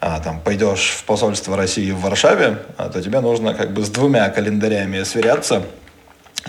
[0.00, 3.88] а, там, пойдешь в посольство России в Варшаве, а, то тебе нужно как бы с
[3.88, 5.62] двумя календарями сверяться,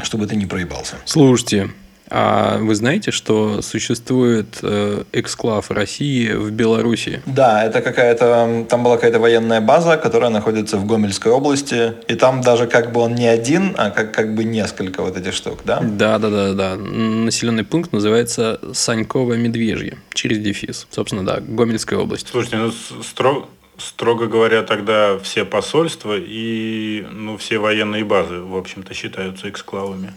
[0.03, 0.95] чтобы ты не проебался.
[1.05, 1.70] Слушайте,
[2.10, 7.22] а вы знаете, что существует э, эксклав России в Беларуси?
[7.26, 12.41] Да, это какая-то, там была какая-то военная база, которая находится в Гомельской области, и там
[12.41, 15.80] даже как бы он не один, а как, как бы несколько вот этих штук, да?
[15.82, 16.76] Да, да, да, да.
[16.78, 20.88] Населенный пункт называется Саньково-Медвежье через дефис.
[20.89, 22.28] Собственно, да, Гомельская область.
[22.30, 23.45] Слушайте, ну с- стро-
[23.78, 30.14] строго говоря, тогда все посольства и ну, все военные базы, в общем-то, считаются эксклавами.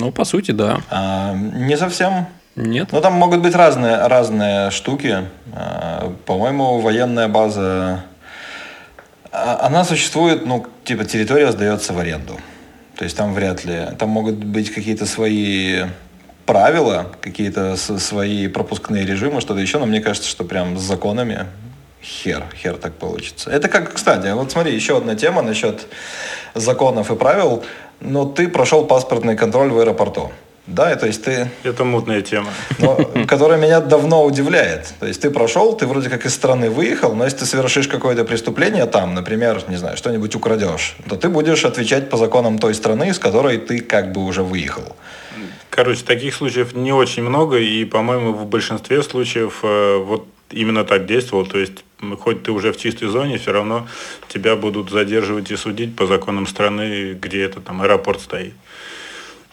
[0.00, 0.80] Ну, по сути, да.
[0.90, 2.26] А, не совсем.
[2.56, 2.88] Нет?
[2.92, 5.24] Ну, там могут быть разные, разные штуки.
[5.54, 8.04] А, По-моему, военная база,
[9.32, 12.38] а, она существует, ну, типа, территория сдается в аренду.
[12.96, 15.84] То есть там вряд ли, там могут быть какие-то свои
[16.44, 21.46] правила, какие-то свои пропускные режимы, что-то еще, но мне кажется, что прям с законами
[22.02, 23.50] хер, хер так получится.
[23.50, 25.86] Это как, кстати, вот смотри, еще одна тема насчет
[26.54, 27.64] законов и правил.
[28.00, 30.30] Но ты прошел паспортный контроль в аэропорту.
[30.66, 32.50] Да, и то есть ты Это мутная тема.
[32.78, 32.96] но,
[33.26, 34.94] которая меня давно удивляет.
[35.00, 38.24] То есть ты прошел, ты вроде как из страны выехал, но если ты совершишь какое-то
[38.24, 43.12] преступление там, например, не знаю, что-нибудь украдешь, то ты будешь отвечать по законам той страны,
[43.12, 44.94] с которой ты как бы уже выехал.
[45.70, 51.06] Короче, таких случаев не очень много, и, по-моему, в большинстве случаев э, вот именно так
[51.06, 51.46] действовал.
[51.46, 51.84] То есть,
[52.18, 53.86] хоть ты уже в чистой зоне, все равно
[54.28, 58.54] тебя будут задерживать и судить по законам страны, где это там аэропорт стоит.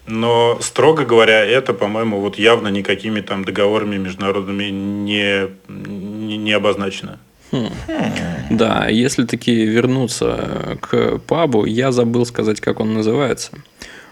[0.08, 7.20] Но, строго говоря, это, по-моему, вот явно никакими там договорами международными не, не, не обозначено.
[8.50, 13.52] Да, если таки вернуться к пабу, я забыл сказать, как он называется.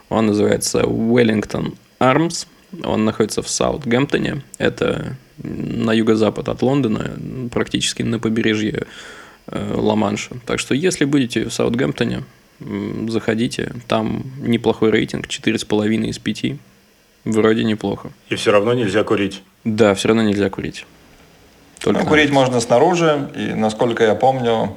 [0.10, 2.48] Он называется Wellington Arms.
[2.84, 4.44] Он находится в Саутгемптоне.
[4.58, 7.12] Это на юго-запад от Лондона,
[7.52, 8.86] практически на побережье
[9.48, 10.36] э, Ла-Манша.
[10.46, 12.24] Так что, если будете в Саутгемптоне,
[13.08, 13.74] заходите.
[13.88, 16.60] Там неплохой рейтинг, 4,5 из 5.
[17.26, 18.12] Вроде неплохо.
[18.30, 19.42] И все равно нельзя курить.
[19.64, 20.86] Да, все равно нельзя курить.
[21.80, 24.76] Только Ну, курить можно снаружи, и насколько я помню,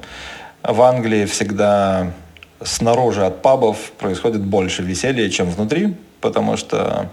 [0.63, 2.13] в Англии всегда
[2.61, 7.09] снаружи от пабов происходит больше веселья, чем внутри, потому что,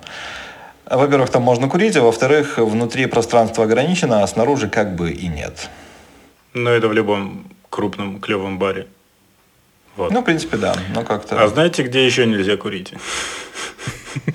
[0.88, 5.68] во-первых, там можно курить, а во-вторых, внутри пространство ограничено, а снаружи как бы и нет.
[6.54, 8.86] Но это в любом крупном клевом баре.
[9.96, 10.12] Вот.
[10.12, 10.74] Ну, в принципе, да.
[10.94, 11.42] Ну, как-то...
[11.42, 12.92] А знаете, где еще нельзя курить?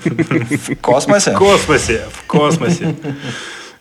[0.04, 1.32] В космосе?
[1.32, 2.02] В космосе.
[2.12, 2.96] В космосе.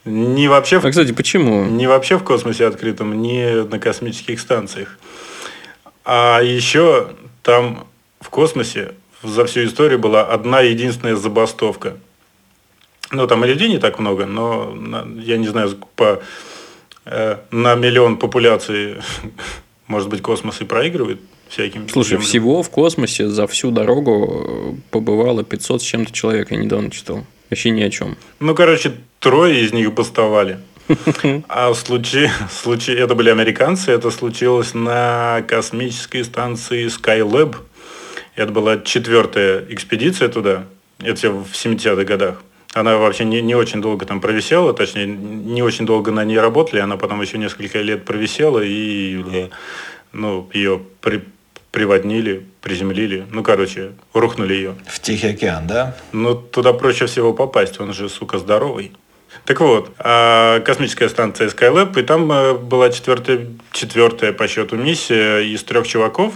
[0.06, 1.66] Не вообще в А, кстати, почему?
[1.66, 4.98] Не вообще в космосе открытом, не на космических станциях.
[6.04, 7.10] А еще
[7.44, 7.86] там
[8.20, 11.98] в космосе за всю историю была одна единственная забастовка.
[13.12, 14.76] Ну, там и людей не так много, но
[15.20, 16.22] я не знаю, по,
[17.06, 19.02] э, на миллион популяции,
[19.88, 21.90] может быть, космос и проигрывает всяким.
[21.90, 22.26] Слушай, землям.
[22.26, 27.26] всего в космосе за всю дорогу э, побывало 500 с чем-то человек, я недавно читал.
[27.50, 28.18] Вообще ни о чем.
[28.40, 30.60] Ну, короче, трое из них бастовали.
[31.48, 37.56] А в случае, в случае, это были американцы, это случилось на космической станции Skylab.
[38.36, 40.66] Это была четвертая экспедиция туда,
[41.00, 42.42] это в 70-х годах.
[42.74, 46.80] Она вообще не, не очень долго там провисела, точнее, не очень долго на ней работали,
[46.80, 49.50] она потом еще несколько лет провисела, и
[50.14, 51.24] ну, ее при-
[51.72, 54.76] приводнили, приземлили, ну, короче, рухнули ее.
[54.88, 55.98] В Тихий океан, да?
[56.14, 58.94] Ну, туда проще всего попасть, он же, сука, здоровый.
[59.46, 65.40] Так вот, а, космическая станция Skylab, и там э, была четвертая, четвертая по счету миссия
[65.40, 66.34] из трех чуваков,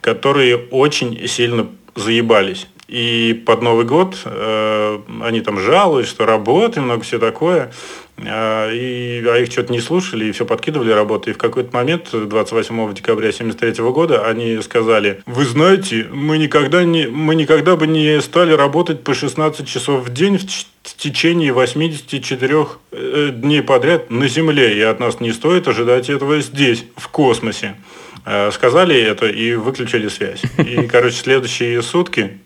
[0.00, 2.66] которые очень сильно заебались.
[2.88, 7.72] И под Новый год э, они там жалуются, что работы много, все такое.
[8.18, 11.30] А, и, а их что-то не слушали, и все подкидывали работы.
[11.30, 17.06] И в какой-то момент, 28 декабря 1973 года, они сказали, вы знаете, мы никогда, не,
[17.06, 22.66] мы никогда бы не стали работать по 16 часов в день в, в течение 84
[22.92, 24.76] э, дней подряд на Земле.
[24.76, 27.76] И от нас не стоит ожидать этого здесь, в космосе.
[28.24, 30.42] Э, Сказали это и выключили связь.
[30.58, 32.38] И, короче, следующие сутки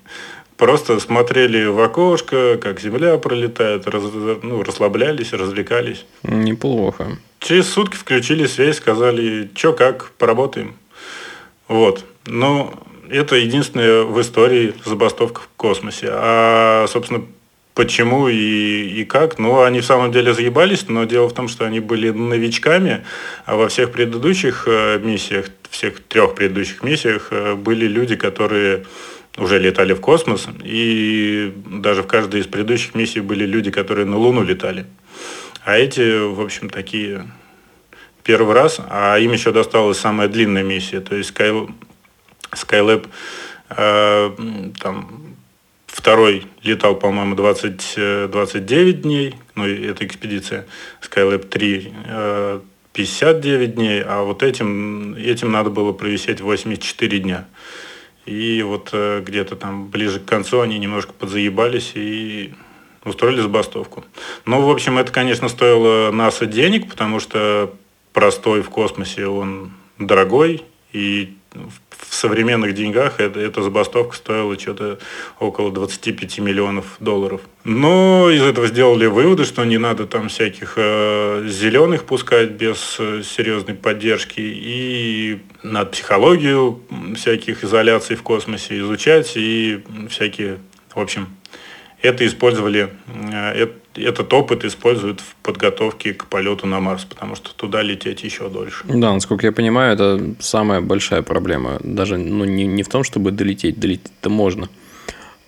[0.57, 6.07] просто смотрели в окошко, как земля пролетает, раз- ну, расслаблялись, развлекались.
[6.23, 7.19] Неплохо.
[7.41, 10.75] Через сутки включили связь, сказали, что как, поработаем.
[11.69, 12.05] Вот.
[12.27, 12.73] Но
[13.11, 16.09] это единственная в истории забастовка в космосе.
[16.11, 17.25] А, собственно,
[17.75, 19.39] почему и, и как?
[19.39, 23.05] Ну, они в самом деле заебались, но дело в том, что они были новичками,
[23.45, 28.85] а во всех предыдущих э, миссиях, всех трех предыдущих миссиях э, были люди, которые
[29.37, 34.17] уже летали в космос, и даже в каждой из предыдущих миссий были люди, которые на
[34.17, 34.87] Луну летали.
[35.65, 37.27] А эти, в общем, такие
[38.23, 41.71] первый раз, а им еще досталась самая длинная миссия, то есть Sky,
[42.53, 43.09] Skylab
[43.71, 45.37] э, там
[45.87, 50.67] второй летал, по-моему, 20, э, 29 дней, ну, и эта экспедиция,
[51.03, 52.61] Skylab 3 э,
[52.97, 57.47] 59 дней, а вот этим, этим надо было провисеть 84 дня.
[58.25, 62.55] И вот э, где-то там ближе к концу они немножко подзаебались и
[63.05, 64.03] устроили забастовку.
[64.47, 67.75] Ну, в общем, это, конечно, стоило НАСА денег, потому что
[68.15, 74.99] простой в космосе он дорогой, и в современных деньгах это, эта забастовка стоила что-то
[75.39, 77.41] около 25 миллионов долларов.
[77.65, 83.23] Но из этого сделали выводы, что не надо там всяких э, зеленых пускать без э,
[83.23, 86.83] серьезной поддержки, и надо психологию
[87.17, 90.59] всяких изоляций в космосе изучать, и всякие,
[90.95, 91.29] в общем,
[92.03, 92.91] это использовали,
[93.33, 93.69] э,
[93.99, 98.85] этот опыт используют в подготовке к полету на Марс, потому что туда лететь еще дольше.
[98.89, 101.79] Да, насколько я понимаю, это самая большая проблема.
[101.83, 104.69] Даже ну, не, не в том, чтобы долететь, долететь-то можно,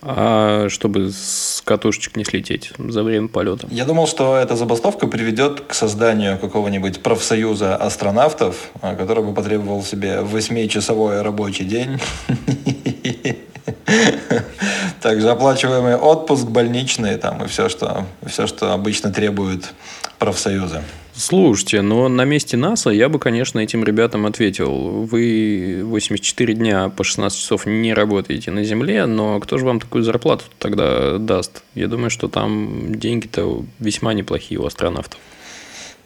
[0.01, 3.67] а чтобы с катушечек не слететь за время полета.
[3.69, 9.83] Я думал, что эта забастовка приведет к созданию какого-нибудь профсоюза астронавтов, а, который бы потребовал
[9.83, 11.99] себе 8-часовой рабочий день.
[15.01, 19.73] Также оплачиваемый отпуск, больничный там и все, что, все, что обычно требуют
[20.17, 20.81] профсоюзы.
[21.13, 24.71] Слушайте, но на месте НАСА я бы, конечно, этим ребятам ответил.
[25.03, 30.05] Вы 84 дня по 16 часов не работаете на Земле, но кто же вам такую
[30.05, 31.63] зарплату тогда даст?
[31.75, 35.19] Я думаю, что там деньги-то весьма неплохие у астронавтов.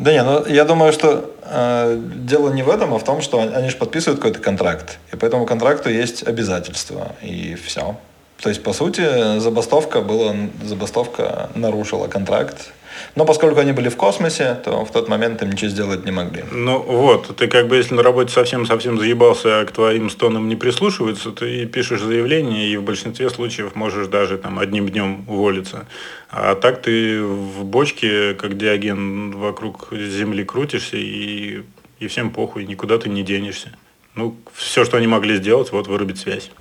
[0.03, 3.39] Да не, ну я думаю, что э, дело не в этом, а в том, что
[3.39, 4.99] они- они же подписывают какой-то контракт.
[5.13, 7.15] И по этому контракту есть обязательства.
[7.21, 7.95] И все.
[8.41, 12.73] То есть, по сути, забастовка была, забастовка нарушила контракт.
[13.15, 16.43] Но поскольку они были в космосе, то в тот момент им ничего сделать не могли.
[16.51, 20.55] Ну вот, ты как бы если на работе совсем-совсем заебался, а к твоим стонам не
[20.55, 25.85] прислушиваются, ты пишешь заявление и в большинстве случаев можешь даже там одним днем уволиться.
[26.29, 31.61] А так ты в бочке, как диаген, вокруг Земли крутишься и,
[31.99, 33.75] и всем похуй, никуда ты не денешься.
[34.15, 36.51] Ну, все, что они могли сделать, вот вырубить связь.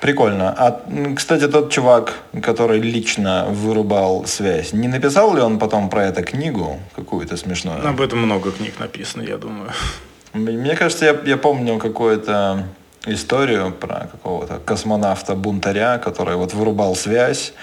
[0.00, 0.54] Прикольно.
[0.56, 0.80] А,
[1.16, 6.78] кстати, тот чувак, который лично вырубал связь, не написал ли он потом про это книгу
[6.94, 7.86] какую-то смешную?
[7.86, 9.70] Об этом много книг написано, я думаю.
[10.34, 12.64] Мне кажется, я, я помню какую-то
[13.06, 17.54] историю про какого-то космонавта-бунтаря, который вот вырубал связь.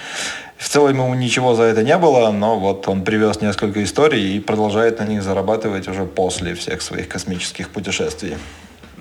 [0.56, 4.40] В целом ему ничего за это не было, но вот он привез несколько историй и
[4.40, 8.36] продолжает на них зарабатывать уже после всех своих космических путешествий.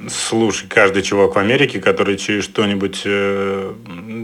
[0.10, 3.74] Слушай, каждый чувак в Америке, который через что-нибудь э,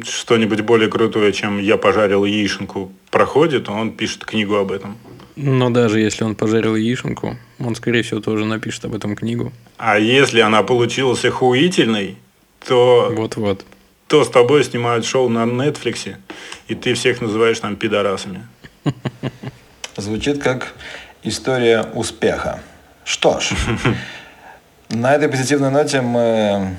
[0.04, 4.98] что-нибудь более крутое, чем я пожарил яишенку, проходит, он пишет книгу об этом.
[5.36, 9.54] Но даже если он пожарил яишенку, он, скорее всего, тоже напишет об этом книгу.
[9.78, 12.18] А если она получилась охуительной,
[12.68, 13.66] то, Вот-вот.
[14.08, 16.18] то с тобой снимают шоу на Нетфликсе,
[16.68, 18.46] и ты всех называешь там пидорасами.
[19.96, 20.74] Звучит как
[21.24, 22.62] история успеха.
[23.06, 23.52] Что ж,
[24.90, 26.76] на этой позитивной ноте мы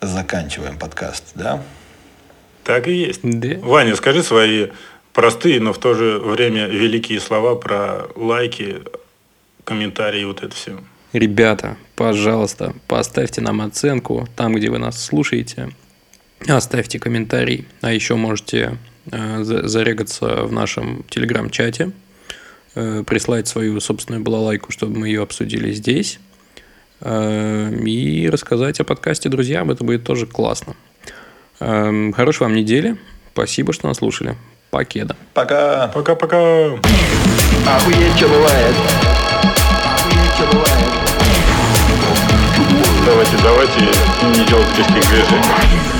[0.00, 1.62] заканчиваем подкаст, да?
[2.62, 3.20] Так и есть.
[3.22, 3.58] Да.
[3.60, 4.68] Ваня, скажи свои
[5.12, 8.82] простые, но в то же время великие слова про лайки,
[9.64, 10.78] комментарии, вот это все.
[11.12, 15.70] Ребята, пожалуйста, поставьте нам оценку там, где вы нас слушаете.
[16.46, 17.66] Оставьте комментарий.
[17.80, 18.78] А еще можете
[19.10, 21.92] э, за- зарегаться в нашем телеграм-чате,
[22.74, 26.18] э, прислать свою собственную балалайку, чтобы мы ее обсудили здесь.
[27.00, 29.70] Э, и рассказать о подкасте друзьям.
[29.70, 30.74] Это будет тоже классно.
[31.60, 32.96] Эм, Хорошей вам недели.
[33.32, 34.36] Спасибо, что нас слушали.
[34.70, 35.16] Покеда.
[35.34, 35.88] Пока!
[35.88, 36.36] Пока-пока.
[37.66, 38.74] Охуеть, что бывает.
[39.84, 41.04] Охуеть, что бывает.
[43.06, 45.93] Давайте, давайте не делать лишних движений.